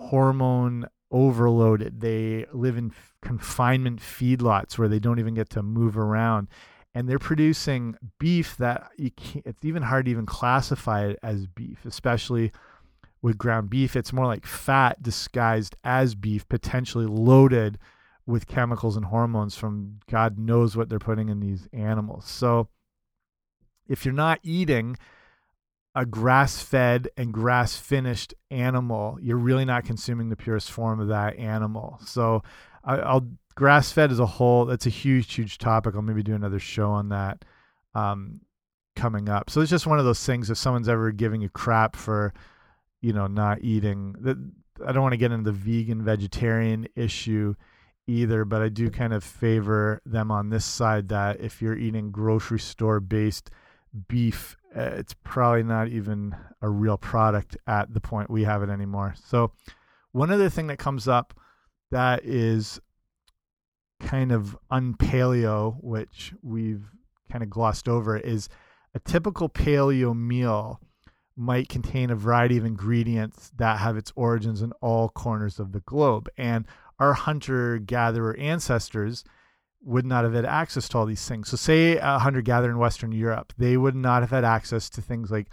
hormone 0.00 0.86
overloaded 1.12 2.00
they 2.00 2.46
live 2.52 2.76
in 2.76 2.92
confinement 3.20 4.00
feedlots 4.00 4.78
where 4.78 4.88
they 4.88 4.98
don't 4.98 5.18
even 5.18 5.34
get 5.34 5.50
to 5.50 5.62
move 5.62 5.98
around. 5.98 6.48
And 6.94 7.08
they're 7.08 7.18
producing 7.18 7.96
beef 8.18 8.56
that 8.56 8.90
you 8.96 9.10
can't 9.12 9.46
it's 9.46 9.64
even 9.64 9.82
hard 9.82 10.06
to 10.06 10.10
even 10.10 10.26
classify 10.26 11.06
it 11.06 11.18
as 11.22 11.46
beef 11.46 11.84
especially 11.84 12.52
with 13.22 13.38
ground 13.38 13.70
beef. 13.70 13.94
It's 13.94 14.12
more 14.12 14.26
like 14.26 14.46
fat 14.46 15.02
disguised 15.02 15.76
as 15.84 16.14
beef 16.14 16.48
potentially 16.48 17.06
loaded 17.06 17.78
with 18.26 18.46
chemicals 18.46 18.96
and 18.96 19.06
hormones 19.06 19.56
from 19.56 19.98
God 20.08 20.38
knows 20.38 20.76
what 20.76 20.88
they're 20.88 20.98
putting 20.98 21.28
in 21.28 21.40
these 21.40 21.68
animals. 21.72 22.26
So 22.26 22.68
if 23.88 24.04
you're 24.04 24.14
not 24.14 24.40
eating 24.42 24.96
a 25.94 26.06
grass 26.06 26.62
fed 26.62 27.08
and 27.16 27.32
grass 27.32 27.76
finished 27.76 28.34
animal, 28.50 29.18
you're 29.20 29.36
really 29.36 29.64
not 29.64 29.84
consuming 29.84 30.28
the 30.28 30.36
purest 30.36 30.70
form 30.70 31.00
of 31.00 31.08
that 31.08 31.36
animal. 31.38 31.98
So 32.04 32.42
I'll 32.84 33.28
grass 33.54 33.90
fed 33.92 34.12
as 34.12 34.20
a 34.20 34.26
whole, 34.26 34.64
that's 34.64 34.86
a 34.86 34.90
huge, 34.90 35.34
huge 35.34 35.58
topic. 35.58 35.94
I'll 35.94 36.02
maybe 36.02 36.22
do 36.22 36.34
another 36.34 36.58
show 36.60 36.90
on 36.90 37.08
that 37.08 37.44
um, 37.94 38.40
coming 38.96 39.28
up. 39.28 39.50
So 39.50 39.60
it's 39.60 39.70
just 39.70 39.86
one 39.86 39.98
of 39.98 40.04
those 40.04 40.24
things 40.24 40.48
if 40.48 40.58
someone's 40.58 40.88
ever 40.88 41.10
giving 41.10 41.40
you 41.40 41.48
crap 41.48 41.96
for, 41.96 42.32
you 43.00 43.12
know, 43.12 43.26
not 43.26 43.62
eating 43.62 44.14
that 44.20 44.36
I 44.86 44.92
don't 44.92 45.02
want 45.02 45.12
to 45.12 45.18
get 45.18 45.32
into 45.32 45.50
the 45.50 45.56
vegan 45.56 46.04
vegetarian 46.04 46.86
issue 46.96 47.54
either, 48.06 48.44
but 48.44 48.62
I 48.62 48.68
do 48.68 48.90
kind 48.90 49.12
of 49.12 49.22
favor 49.22 50.00
them 50.06 50.30
on 50.30 50.50
this 50.50 50.64
side 50.64 51.08
that 51.08 51.40
if 51.40 51.60
you're 51.60 51.76
eating 51.76 52.10
grocery 52.10 52.60
store 52.60 53.00
based 53.00 53.50
beef, 54.08 54.56
Uh, 54.76 54.82
it's 54.82 55.14
probably 55.24 55.62
not 55.62 55.88
even 55.88 56.34
a 56.62 56.68
real 56.68 56.96
product 56.96 57.56
at 57.66 57.92
the 57.92 58.00
point 58.00 58.30
we 58.30 58.44
have 58.44 58.62
it 58.62 58.70
anymore. 58.70 59.14
So, 59.24 59.52
one 60.12 60.30
other 60.30 60.48
thing 60.48 60.68
that 60.68 60.78
comes 60.78 61.08
up 61.08 61.34
that 61.90 62.24
is 62.24 62.80
kind 64.00 64.32
of 64.32 64.56
unpaleo, 64.70 65.76
which 65.82 66.32
we've 66.42 66.84
kind 67.30 67.42
of 67.42 67.50
glossed 67.50 67.88
over, 67.88 68.16
is 68.16 68.48
a 68.94 69.00
typical 69.00 69.48
paleo 69.48 70.16
meal 70.16 70.80
might 71.36 71.68
contain 71.68 72.10
a 72.10 72.16
variety 72.16 72.56
of 72.56 72.64
ingredients 72.64 73.50
that 73.56 73.78
have 73.78 73.96
its 73.96 74.12
origins 74.14 74.62
in 74.62 74.72
all 74.80 75.08
corners 75.08 75.58
of 75.58 75.72
the 75.72 75.80
globe. 75.80 76.28
And 76.36 76.66
our 76.98 77.14
hunter 77.14 77.78
gatherer 77.78 78.36
ancestors 78.36 79.24
would 79.82 80.04
not 80.04 80.24
have 80.24 80.34
had 80.34 80.44
access 80.44 80.88
to 80.88 80.98
all 80.98 81.06
these 81.06 81.26
things. 81.26 81.48
So, 81.48 81.56
say 81.56 81.96
a 81.96 82.18
hunter 82.18 82.42
gatherer 82.42 82.70
in 82.70 82.78
Western 82.78 83.12
Europe, 83.12 83.52
they 83.56 83.76
would 83.76 83.94
not 83.94 84.22
have 84.22 84.30
had 84.30 84.44
access 84.44 84.90
to 84.90 85.02
things 85.02 85.30
like, 85.30 85.48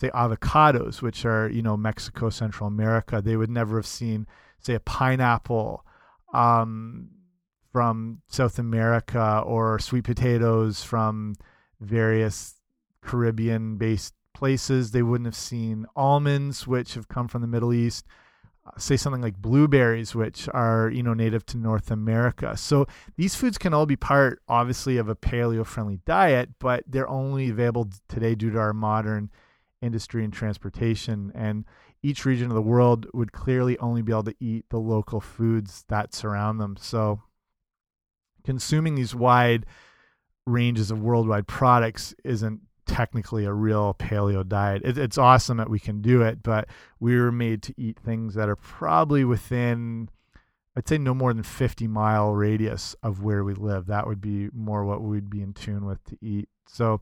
say, 0.00 0.10
avocados, 0.10 1.00
which 1.02 1.24
are, 1.24 1.48
you 1.48 1.62
know, 1.62 1.76
Mexico, 1.76 2.30
Central 2.30 2.66
America. 2.66 3.22
They 3.22 3.36
would 3.36 3.50
never 3.50 3.76
have 3.76 3.86
seen, 3.86 4.26
say, 4.58 4.74
a 4.74 4.80
pineapple 4.80 5.84
um, 6.34 7.10
from 7.72 8.22
South 8.28 8.58
America 8.58 9.42
or 9.46 9.78
sweet 9.78 10.04
potatoes 10.04 10.82
from 10.82 11.36
various 11.80 12.54
Caribbean 13.02 13.76
based 13.76 14.14
places. 14.34 14.90
They 14.90 15.02
wouldn't 15.02 15.26
have 15.26 15.36
seen 15.36 15.86
almonds, 15.94 16.66
which 16.66 16.94
have 16.94 17.08
come 17.08 17.28
from 17.28 17.42
the 17.42 17.48
Middle 17.48 17.72
East 17.72 18.04
say 18.76 18.96
something 18.96 19.22
like 19.22 19.36
blueberries, 19.36 20.14
which 20.14 20.48
are 20.52 20.90
you 20.90 21.02
know 21.02 21.14
native 21.14 21.46
to 21.46 21.56
North 21.56 21.90
America. 21.90 22.56
So 22.56 22.86
these 23.16 23.34
foods 23.34 23.58
can 23.58 23.72
all 23.72 23.86
be 23.86 23.96
part, 23.96 24.42
obviously, 24.48 24.96
of 24.96 25.08
a 25.08 25.16
paleo-friendly 25.16 26.00
diet, 26.04 26.50
but 26.58 26.84
they're 26.86 27.08
only 27.08 27.50
available 27.50 27.88
today 28.08 28.34
due 28.34 28.50
to 28.50 28.58
our 28.58 28.72
modern 28.72 29.30
industry 29.80 30.24
and 30.24 30.32
transportation. 30.32 31.32
And 31.34 31.64
each 32.02 32.24
region 32.24 32.48
of 32.48 32.54
the 32.54 32.62
world 32.62 33.06
would 33.12 33.32
clearly 33.32 33.78
only 33.78 34.02
be 34.02 34.12
able 34.12 34.24
to 34.24 34.36
eat 34.40 34.66
the 34.70 34.78
local 34.78 35.20
foods 35.20 35.84
that 35.88 36.14
surround 36.14 36.60
them. 36.60 36.76
So 36.78 37.22
consuming 38.44 38.94
these 38.94 39.14
wide 39.14 39.66
ranges 40.46 40.90
of 40.90 41.02
worldwide 41.02 41.46
products 41.46 42.14
isn't 42.24 42.60
technically 42.88 43.44
a 43.44 43.52
real 43.52 43.94
paleo 43.94 44.46
diet. 44.46 44.82
It, 44.84 44.98
it's 44.98 45.18
awesome 45.18 45.58
that 45.58 45.70
we 45.70 45.78
can 45.78 46.02
do 46.02 46.22
it, 46.22 46.42
but 46.42 46.68
we 46.98 47.16
were 47.16 47.30
made 47.30 47.62
to 47.64 47.74
eat 47.76 47.98
things 48.00 48.34
that 48.34 48.48
are 48.48 48.56
probably 48.56 49.24
within, 49.24 50.08
I'd 50.76 50.88
say, 50.88 50.98
no 50.98 51.14
more 51.14 51.32
than 51.32 51.44
50 51.44 51.86
mile 51.86 52.34
radius 52.34 52.96
of 53.02 53.22
where 53.22 53.44
we 53.44 53.54
live. 53.54 53.86
That 53.86 54.08
would 54.08 54.20
be 54.20 54.48
more 54.52 54.84
what 54.84 55.02
we'd 55.02 55.30
be 55.30 55.42
in 55.42 55.52
tune 55.52 55.84
with 55.84 56.02
to 56.04 56.18
eat. 56.20 56.48
So, 56.66 57.00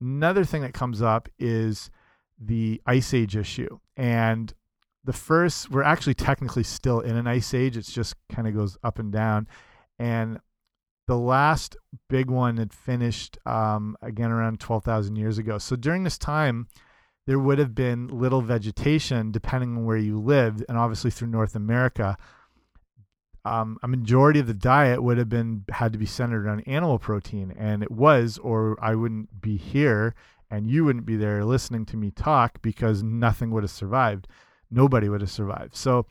another 0.00 0.44
thing 0.44 0.62
that 0.62 0.72
comes 0.72 1.02
up 1.02 1.28
is 1.38 1.90
the 2.40 2.80
ice 2.86 3.12
age 3.12 3.36
issue. 3.36 3.78
And 3.96 4.54
the 5.04 5.12
first, 5.12 5.70
we're 5.70 5.82
actually 5.82 6.14
technically 6.14 6.62
still 6.62 7.00
in 7.00 7.16
an 7.16 7.26
ice 7.26 7.52
age, 7.52 7.76
it's 7.76 7.92
just 7.92 8.14
kind 8.30 8.48
of 8.48 8.54
goes 8.54 8.78
up 8.82 8.98
and 8.98 9.12
down. 9.12 9.48
And 9.98 10.38
the 11.08 11.18
last 11.18 11.74
big 12.10 12.30
one 12.30 12.58
had 12.58 12.72
finished 12.72 13.38
um, 13.46 13.96
again 14.02 14.30
around 14.30 14.60
12,000 14.60 15.16
years 15.16 15.38
ago. 15.38 15.56
So 15.56 15.74
during 15.74 16.04
this 16.04 16.18
time, 16.18 16.68
there 17.26 17.38
would 17.38 17.58
have 17.58 17.74
been 17.74 18.08
little 18.08 18.42
vegetation 18.42 19.32
depending 19.32 19.74
on 19.74 19.84
where 19.86 19.96
you 19.96 20.20
lived, 20.20 20.64
and 20.68 20.76
obviously 20.76 21.10
through 21.10 21.28
North 21.28 21.56
America. 21.56 22.16
Um, 23.46 23.78
a 23.82 23.88
majority 23.88 24.38
of 24.38 24.46
the 24.46 24.54
diet 24.54 25.02
would 25.02 25.16
have 25.16 25.30
been 25.30 25.64
had 25.70 25.92
to 25.94 25.98
be 25.98 26.04
centered 26.04 26.46
on 26.46 26.60
animal 26.60 26.98
protein, 26.98 27.54
and 27.58 27.82
it 27.82 27.90
was, 27.90 28.36
or 28.36 28.76
I 28.78 28.94
wouldn't 28.94 29.40
be 29.40 29.56
here, 29.56 30.14
and 30.50 30.70
you 30.70 30.84
wouldn't 30.84 31.06
be 31.06 31.16
there 31.16 31.42
listening 31.42 31.86
to 31.86 31.96
me 31.96 32.10
talk 32.10 32.60
because 32.60 33.02
nothing 33.02 33.50
would 33.52 33.62
have 33.62 33.70
survived. 33.70 34.28
Nobody 34.70 35.08
would 35.08 35.22
have 35.22 35.30
survived. 35.30 35.74
So, 35.74 36.04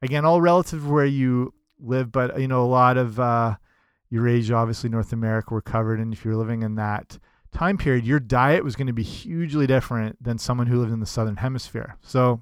again, 0.00 0.24
all 0.24 0.40
relative 0.40 0.88
where 0.88 1.06
you 1.06 1.54
live, 1.80 2.12
but 2.12 2.38
you 2.38 2.46
know, 2.46 2.62
a 2.62 2.66
lot 2.66 2.96
of 2.96 3.18
uh, 3.18 3.56
Eurasia, 4.14 4.54
obviously 4.54 4.88
North 4.88 5.12
America, 5.12 5.52
were 5.52 5.60
covered, 5.60 5.98
and 5.98 6.12
if 6.12 6.24
you're 6.24 6.36
living 6.36 6.62
in 6.62 6.76
that 6.76 7.18
time 7.52 7.76
period, 7.76 8.06
your 8.06 8.20
diet 8.20 8.62
was 8.62 8.76
going 8.76 8.86
to 8.86 8.92
be 8.92 9.02
hugely 9.02 9.66
different 9.66 10.22
than 10.22 10.38
someone 10.38 10.68
who 10.68 10.78
lived 10.78 10.92
in 10.92 11.00
the 11.00 11.06
southern 11.06 11.36
hemisphere. 11.36 11.96
So, 12.00 12.40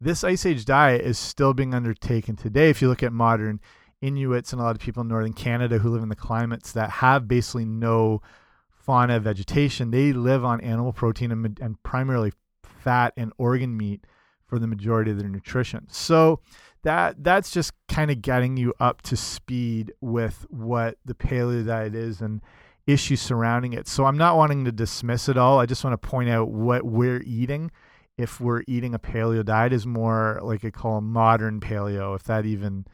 this 0.00 0.24
Ice 0.24 0.44
Age 0.44 0.64
diet 0.64 1.02
is 1.02 1.16
still 1.16 1.54
being 1.54 1.72
undertaken 1.72 2.34
today. 2.34 2.70
If 2.70 2.82
you 2.82 2.88
look 2.88 3.04
at 3.04 3.12
modern 3.12 3.60
Inuits 4.02 4.52
and 4.52 4.60
a 4.60 4.64
lot 4.64 4.74
of 4.74 4.82
people 4.82 5.02
in 5.02 5.08
northern 5.08 5.32
Canada 5.32 5.78
who 5.78 5.90
live 5.90 6.02
in 6.02 6.08
the 6.08 6.16
climates 6.16 6.72
that 6.72 6.90
have 6.90 7.28
basically 7.28 7.64
no 7.64 8.20
fauna 8.68 9.20
vegetation, 9.20 9.92
they 9.92 10.12
live 10.12 10.44
on 10.44 10.60
animal 10.60 10.92
protein 10.92 11.30
and, 11.30 11.58
and 11.60 11.82
primarily 11.84 12.32
fat 12.62 13.12
and 13.16 13.32
organ 13.38 13.76
meat 13.76 14.04
for 14.44 14.58
the 14.58 14.66
majority 14.66 15.12
of 15.12 15.18
their 15.18 15.28
nutrition. 15.28 15.86
So 15.88 16.40
that 16.86 17.24
that's 17.24 17.50
just 17.50 17.72
kind 17.88 18.12
of 18.12 18.22
getting 18.22 18.56
you 18.56 18.72
up 18.78 19.02
to 19.02 19.16
speed 19.16 19.92
with 20.00 20.46
what 20.50 20.96
the 21.04 21.14
paleo 21.14 21.66
diet 21.66 21.96
is 21.96 22.20
and 22.20 22.40
issues 22.86 23.20
surrounding 23.20 23.72
it. 23.72 23.88
So 23.88 24.04
I'm 24.04 24.16
not 24.16 24.36
wanting 24.36 24.64
to 24.66 24.72
dismiss 24.72 25.28
it 25.28 25.36
all. 25.36 25.58
I 25.58 25.66
just 25.66 25.82
want 25.82 26.00
to 26.00 26.08
point 26.08 26.30
out 26.30 26.48
what 26.48 26.84
we're 26.84 27.22
eating 27.26 27.72
if 28.16 28.40
we're 28.40 28.62
eating 28.68 28.94
a 28.94 29.00
paleo 29.00 29.44
diet 29.44 29.72
is 29.72 29.84
more 29.84 30.38
like 30.44 30.64
I 30.64 30.70
call 30.70 30.98
a 30.98 31.02
modern 31.02 31.58
paleo, 31.58 32.14
if 32.14 32.22
that 32.24 32.46
even 32.46 32.86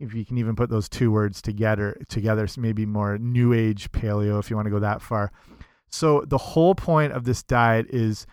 if 0.00 0.12
you 0.12 0.24
can 0.24 0.36
even 0.36 0.56
put 0.56 0.68
those 0.68 0.88
two 0.88 1.12
words 1.12 1.40
together 1.40 1.96
together, 2.08 2.48
maybe 2.58 2.86
more 2.86 3.18
new 3.18 3.52
age 3.52 3.92
paleo 3.92 4.40
if 4.40 4.50
you 4.50 4.56
want 4.56 4.66
to 4.66 4.72
go 4.72 4.80
that 4.80 5.00
far. 5.00 5.30
So 5.88 6.24
the 6.26 6.38
whole 6.38 6.74
point 6.74 7.12
of 7.12 7.22
this 7.22 7.44
diet 7.44 7.86
is 7.90 8.26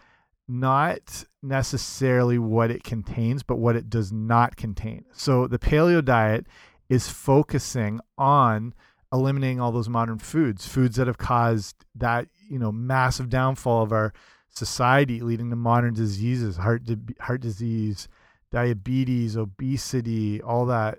not 0.52 1.24
necessarily 1.42 2.38
what 2.38 2.70
it 2.70 2.84
contains, 2.84 3.42
but 3.42 3.56
what 3.56 3.76
it 3.76 3.90
does 3.90 4.12
not 4.12 4.58
contain. 4.58 5.06
So 5.14 5.48
the 5.48 5.58
paleo 5.60 6.04
diet 6.04 6.46
is 6.90 7.08
focusing 7.08 8.02
on 8.18 8.74
eliminating 9.14 9.62
all 9.62 9.72
those 9.72 9.88
modern 9.88 10.20
foods, 10.20 10.68
foods 10.68 10.98
that 10.98 11.08
have 11.08 11.18
caused 11.18 11.86
that, 11.96 12.28
you 12.50 12.60
know, 12.60 12.72
massive 12.72 13.30
downfall 13.30 13.84
of 13.84 13.94
our 13.94 14.14
society 14.50 15.22
leading 15.22 15.50
to 15.50 15.56
modern 15.56 15.94
diseases, 15.94 16.58
heart 16.58 16.84
heart 17.22 17.40
disease, 17.40 18.10
diabetes, 18.52 19.38
obesity, 19.38 20.42
all 20.42 20.66
that 20.66 20.98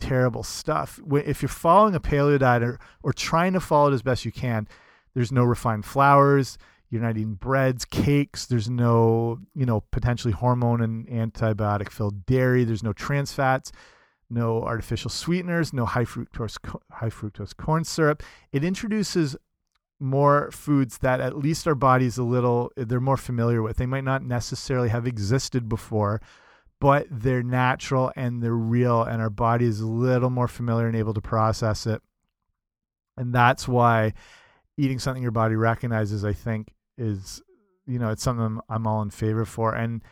terrible 0.00 0.42
stuff. 0.42 0.98
If 1.12 1.42
you're 1.42 1.48
following 1.50 1.94
a 1.94 2.00
paleo 2.00 2.38
diet 2.38 2.62
or, 2.62 2.80
or 3.02 3.12
trying 3.12 3.52
to 3.52 3.60
follow 3.60 3.90
it 3.90 3.94
as 3.94 4.02
best 4.02 4.24
you 4.24 4.32
can, 4.32 4.66
there's 5.14 5.32
no 5.32 5.44
refined 5.44 5.84
flours. 5.84 6.56
You're 6.90 7.02
not 7.02 7.16
eating 7.16 7.34
breads, 7.34 7.84
cakes. 7.84 8.46
There's 8.46 8.70
no, 8.70 9.38
you 9.54 9.66
know, 9.66 9.84
potentially 9.90 10.32
hormone 10.32 10.80
and 10.80 11.06
antibiotic 11.08 11.90
filled 11.90 12.24
dairy. 12.24 12.64
There's 12.64 12.82
no 12.82 12.92
trans 12.92 13.32
fats, 13.32 13.72
no 14.30 14.62
artificial 14.62 15.10
sweeteners, 15.10 15.72
no 15.72 15.84
high 15.84 16.04
fructose 16.04 16.56
high 16.90 17.10
fructose 17.10 17.56
corn 17.56 17.84
syrup. 17.84 18.22
It 18.52 18.64
introduces 18.64 19.36
more 20.00 20.50
foods 20.50 20.98
that 20.98 21.20
at 21.20 21.36
least 21.36 21.66
our 21.66 21.74
bodies 21.74 22.18
a 22.18 22.22
little 22.22 22.72
they're 22.76 23.00
more 23.00 23.16
familiar 23.16 23.62
with. 23.62 23.76
They 23.76 23.86
might 23.86 24.04
not 24.04 24.22
necessarily 24.22 24.88
have 24.88 25.06
existed 25.06 25.68
before, 25.68 26.22
but 26.80 27.06
they're 27.10 27.42
natural 27.42 28.12
and 28.16 28.42
they're 28.42 28.52
real 28.52 29.02
and 29.02 29.20
our 29.20 29.30
body 29.30 29.66
is 29.66 29.80
a 29.80 29.86
little 29.86 30.30
more 30.30 30.48
familiar 30.48 30.86
and 30.86 30.96
able 30.96 31.14
to 31.14 31.20
process 31.20 31.86
it. 31.86 32.00
And 33.16 33.34
that's 33.34 33.66
why 33.66 34.14
eating 34.76 35.00
something 35.00 35.22
your 35.22 35.32
body 35.32 35.56
recognizes 35.56 36.24
I 36.24 36.32
think 36.32 36.72
is 36.98 37.42
you 37.88 37.98
know, 37.98 38.10
it's 38.10 38.22
something 38.22 38.60
I'm 38.68 38.86
all 38.86 39.02
in 39.02 39.10
favor 39.10 39.44
for. 39.46 39.74
And 39.74 40.02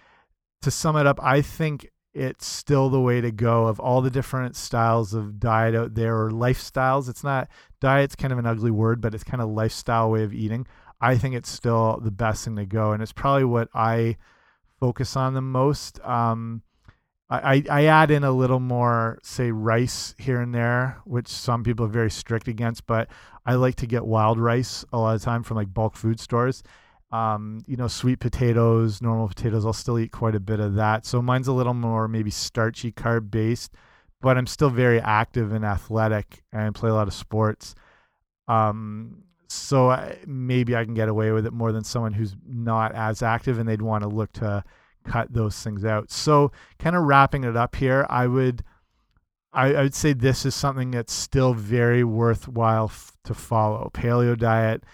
to 0.63 0.71
sum 0.71 0.97
it 0.97 1.07
up, 1.07 1.21
I 1.23 1.43
think 1.43 1.91
it's 2.15 2.47
still 2.47 2.89
the 2.89 3.01
way 3.01 3.21
to 3.21 3.31
go 3.31 3.67
of 3.67 3.79
all 3.79 4.01
the 4.01 4.11
different 4.11 4.57
styles 4.57 5.13
of 5.13 5.39
diet 5.39 5.75
out 5.75 5.95
there 5.95 6.17
or 6.19 6.31
lifestyles. 6.31 7.09
It's 7.11 7.23
not 7.23 7.49
diet's 7.79 8.17
kind 8.17 8.33
of 8.33 8.39
an 8.39 8.47
ugly 8.47 8.71
word, 8.71 9.03
but 9.03 9.15
it's 9.15 9.23
kind 9.23 9.43
of 9.43 9.51
lifestyle 9.51 10.11
way 10.11 10.25
of 10.25 10.33
eating. 10.33 10.67
I 10.99 11.19
think 11.19 11.35
it's 11.35 11.51
still 11.51 12.01
the 12.03 12.11
best 12.11 12.47
thing 12.47 12.57
to 12.57 12.65
go, 12.65 12.93
and 12.93 13.03
it's 13.03 13.13
probably 13.13 13.45
what 13.45 13.69
I 13.75 14.17
focus 14.81 15.15
on 15.15 15.35
the 15.35 15.43
most. 15.43 16.01
Um, 16.01 16.63
I, 17.29 17.65
I 17.69 17.85
add 17.87 18.13
in 18.13 18.23
a 18.23 18.31
little 18.31 18.61
more, 18.61 19.19
say, 19.25 19.51
rice 19.51 20.15
here 20.17 20.41
and 20.41 20.55
there, 20.55 21.01
which 21.05 21.27
some 21.27 21.65
people 21.65 21.87
are 21.87 21.89
very 21.89 22.11
strict 22.11 22.47
against, 22.47 22.87
but 22.87 23.09
I 23.45 23.55
like 23.55 23.75
to 23.77 23.87
get 23.87 24.07
wild 24.07 24.39
rice 24.39 24.85
a 24.93 24.99
lot 24.99 25.17
of 25.17 25.23
time 25.23 25.43
from 25.43 25.57
like 25.57 25.75
bulk 25.75 25.97
food 25.97 26.21
stores 26.21 26.63
um, 27.13 27.63
you 27.67 27.77
know, 27.77 27.89
sweet 27.89 28.19
potatoes, 28.19 29.01
normal 29.01 29.29
potatoes. 29.29 29.65
I'll 29.65 29.73
still 29.73 29.99
eat 29.99 30.13
quite 30.13 30.35
a 30.35 30.41
bit 30.41 30.61
of 30.61 30.75
that. 30.75 31.07
So 31.07 31.23
mine's 31.23 31.49
a 31.49 31.53
little 31.53 31.75
more 31.75 32.09
maybe 32.09 32.31
starchy, 32.31 32.93
carb 32.93 33.31
based, 33.31 33.73
but 34.21 34.37
I'm 34.37 34.47
still 34.47 34.71
very 34.71 35.01
active 35.01 35.53
and 35.53 35.65
athletic 35.65 36.43
and 36.53 36.75
play 36.75 36.91
a 36.91 36.95
lot 36.95 37.09
of 37.09 37.15
sports. 37.15 37.75
Um, 38.49 39.23
so 39.49 39.91
I, 39.91 40.19
maybe 40.27 40.75
I 40.75 40.85
can 40.85 40.95
get 40.95 41.09
away 41.09 41.31
with 41.31 41.47
it 41.47 41.53
more 41.53 41.71
than 41.71 41.85
someone 41.85 42.13
who's 42.13 42.37
not 42.45 42.93
as 42.95 43.23
active 43.23 43.59
and 43.59 43.69
they'd 43.69 43.83
want 43.83 44.03
to 44.03 44.09
look 44.09 44.33
to 44.35 44.65
cut 45.07 45.33
those 45.33 45.63
things 45.63 45.85
out. 45.85 46.11
So 46.11 46.53
kind 46.79 46.97
of 46.97 47.05
wrapping 47.05 47.45
it 47.45 47.57
up 47.57 47.77
here, 47.77 48.07
I 48.11 48.27
would. 48.27 48.63
I, 49.53 49.73
I 49.75 49.83
would 49.85 49.95
say 49.95 50.13
this 50.13 50.45
is 50.45 50.55
something 50.55 50.91
that's 50.91 51.15
still 51.15 51.55
very 51.55 52.05
worthwhile 52.05 52.93
to 53.25 53.33
follow. 53.33 53.91
Paleo 53.95 54.37
diet, 54.37 54.85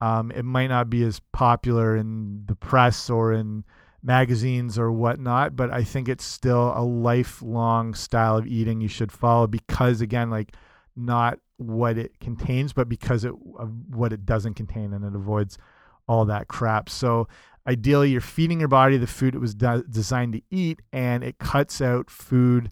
um, 0.00 0.30
it 0.30 0.44
might 0.44 0.68
not 0.68 0.88
be 0.88 1.02
as 1.02 1.20
popular 1.32 1.96
in 1.96 2.44
the 2.46 2.54
press 2.54 3.10
or 3.10 3.32
in 3.32 3.64
magazines 4.00 4.78
or 4.78 4.92
whatnot, 4.92 5.56
but 5.56 5.72
I 5.72 5.82
think 5.82 6.08
it's 6.08 6.24
still 6.24 6.72
a 6.76 6.84
lifelong 6.84 7.94
style 7.94 8.36
of 8.36 8.46
eating 8.46 8.80
you 8.80 8.88
should 8.88 9.10
follow 9.10 9.48
because, 9.48 10.00
again, 10.00 10.30
like 10.30 10.54
not 10.94 11.38
what 11.56 11.98
it 11.98 12.20
contains, 12.20 12.72
but 12.72 12.88
because 12.88 13.24
it 13.24 13.32
of 13.58 13.72
what 13.88 14.12
it 14.12 14.24
doesn't 14.24 14.54
contain, 14.54 14.92
and 14.92 15.04
it 15.04 15.14
avoids 15.14 15.58
all 16.06 16.24
that 16.26 16.48
crap. 16.48 16.88
So 16.88 17.28
ideally, 17.66 18.10
you're 18.10 18.20
feeding 18.20 18.60
your 18.60 18.68
body 18.68 18.96
the 18.96 19.06
food 19.06 19.34
it 19.34 19.38
was 19.38 19.54
de 19.54 19.82
designed 19.88 20.34
to 20.34 20.42
eat, 20.50 20.80
and 20.92 21.22
it 21.22 21.38
cuts 21.38 21.80
out 21.80 22.10
food 22.10 22.70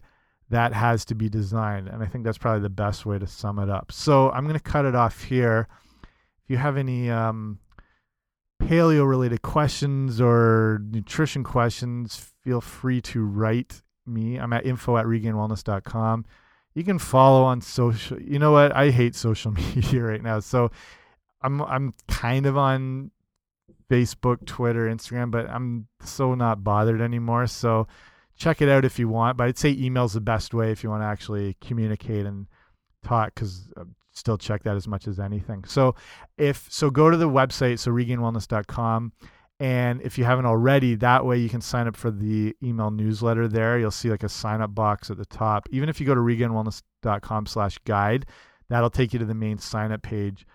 that 0.49 0.73
has 0.73 1.05
to 1.05 1.15
be 1.15 1.29
designed. 1.29 1.87
And 1.87 2.03
I 2.03 2.05
think 2.05 2.25
that's 2.25 2.37
probably 2.37 2.61
the 2.61 2.69
best 2.69 3.05
way 3.05 3.17
to 3.17 3.25
sum 3.25 3.57
it 3.57 3.69
up. 3.69 3.91
So 3.91 4.29
I'm 4.31 4.43
going 4.43 4.59
to 4.59 4.63
cut 4.63 4.85
it 4.85 4.95
off 4.95 5.23
here 5.23 5.67
If 6.43 6.49
you 6.49 6.57
have 6.57 6.75
any 6.75 7.09
um, 7.09 7.59
paleo 8.61 9.07
related 9.07 9.41
questions 9.41 10.19
or 10.19 10.81
nutrition 10.83 11.43
questions, 11.43 12.33
feel 12.43 12.59
free 12.59 13.01
to 13.01 13.23
write 13.23 13.81
me. 14.05 14.37
I'm 14.37 14.51
at 14.51 14.65
info 14.65 14.97
at 14.97 15.05
regainedwellness.com. 15.05 16.25
You 16.73 16.83
can 16.83 16.99
follow 16.99 17.43
on 17.43 17.61
social. 17.61 18.21
You 18.21 18.39
know 18.39 18.51
what? 18.51 18.75
I 18.75 18.91
hate 18.91 19.15
social 19.15 19.51
media 19.75 20.03
right 20.03 20.21
now. 20.21 20.39
So 20.39 20.71
I'm 21.41 21.61
I'm 21.61 21.93
kind 22.07 22.45
of 22.45 22.57
on 22.57 23.11
Facebook, 23.91 24.45
Twitter, 24.45 24.87
Instagram, 24.87 25.31
but 25.31 25.49
I'm 25.49 25.87
so 26.01 26.33
not 26.33 26.63
bothered 26.63 27.01
anymore. 27.01 27.45
So 27.47 27.87
check 28.37 28.61
it 28.61 28.69
out 28.69 28.85
if 28.85 28.97
you 28.97 29.09
want. 29.09 29.35
But 29.37 29.47
I'd 29.47 29.57
say 29.57 29.71
email's 29.71 30.13
the 30.13 30.21
best 30.21 30.53
way 30.53 30.71
if 30.71 30.81
you 30.81 30.89
want 30.89 31.03
to 31.03 31.07
actually 31.07 31.57
communicate 31.59 32.25
and 32.25 32.47
talk 33.03 33.35
because 33.35 33.67
uh, 33.75 33.83
still 34.13 34.37
check 34.37 34.63
that 34.63 34.77
as 34.77 34.87
much 34.87 35.09
as 35.09 35.19
anything. 35.19 35.65
So 35.65 35.95
if 36.37 36.71
so 36.71 36.89
go 36.89 37.09
to 37.09 37.17
the 37.17 37.27
website 37.27 37.79
so 37.79 37.91
regainedwellness.com. 37.91 39.11
and 39.59 40.01
if 40.01 40.17
you 40.17 40.23
haven't 40.23 40.45
already 40.45 40.95
that 40.95 41.25
way 41.25 41.37
you 41.37 41.49
can 41.49 41.61
sign 41.61 41.87
up 41.87 41.97
for 41.97 42.11
the 42.11 42.55
email 42.63 42.91
newsletter 42.91 43.49
there. 43.49 43.77
You'll 43.77 43.91
see 43.91 44.09
like 44.09 44.23
a 44.23 44.29
sign 44.29 44.61
up 44.61 44.73
box 44.73 45.11
at 45.11 45.17
the 45.17 45.25
top. 45.25 45.67
Even 45.69 45.89
if 45.89 45.99
you 45.99 46.07
go 46.07 46.15
to 46.15 46.21
regainedwellness.com/guide, 46.21 48.25
that'll 48.69 48.89
take 48.89 49.11
you 49.11 49.19
to 49.19 49.25
the 49.25 49.35
main 49.35 49.57
sign 49.57 49.91
up 49.91 50.01
page 50.01 50.45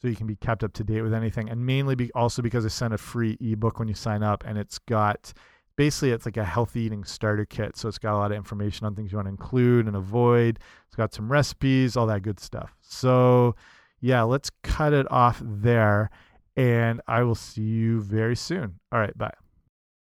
so 0.00 0.08
you 0.08 0.16
can 0.16 0.26
be 0.26 0.36
kept 0.36 0.64
up 0.64 0.72
to 0.74 0.84
date 0.84 1.02
with 1.02 1.12
anything 1.12 1.50
and 1.50 1.64
mainly 1.64 1.94
be 1.94 2.10
also 2.12 2.42
because 2.42 2.64
I 2.64 2.68
send 2.68 2.94
a 2.94 2.98
free 2.98 3.36
ebook 3.40 3.78
when 3.78 3.88
you 3.88 3.94
sign 3.94 4.22
up 4.22 4.44
and 4.46 4.56
it's 4.56 4.78
got 4.78 5.32
basically 5.76 6.10
it's 6.10 6.26
like 6.26 6.36
a 6.36 6.44
healthy 6.44 6.82
eating 6.82 7.04
starter 7.04 7.44
kit. 7.44 7.76
So 7.76 7.88
it's 7.88 7.98
got 7.98 8.14
a 8.14 8.18
lot 8.18 8.30
of 8.32 8.36
information 8.36 8.86
on 8.86 8.94
things 8.94 9.12
you 9.12 9.18
want 9.18 9.26
to 9.26 9.30
include 9.30 9.86
and 9.86 9.96
avoid. 9.96 10.58
It's 10.86 10.96
got 10.96 11.12
some 11.12 11.30
recipes, 11.30 11.96
all 11.96 12.06
that 12.06 12.22
good 12.22 12.40
stuff. 12.40 12.74
So 12.80 13.54
yeah, 14.00 14.22
let's 14.22 14.50
cut 14.62 14.92
it 14.92 15.10
off 15.10 15.40
there 15.44 16.10
and 16.56 17.00
I 17.06 17.22
will 17.22 17.34
see 17.34 17.62
you 17.62 18.00
very 18.00 18.36
soon. 18.36 18.80
All 18.92 18.98
right, 18.98 19.16
bye. 19.16 19.32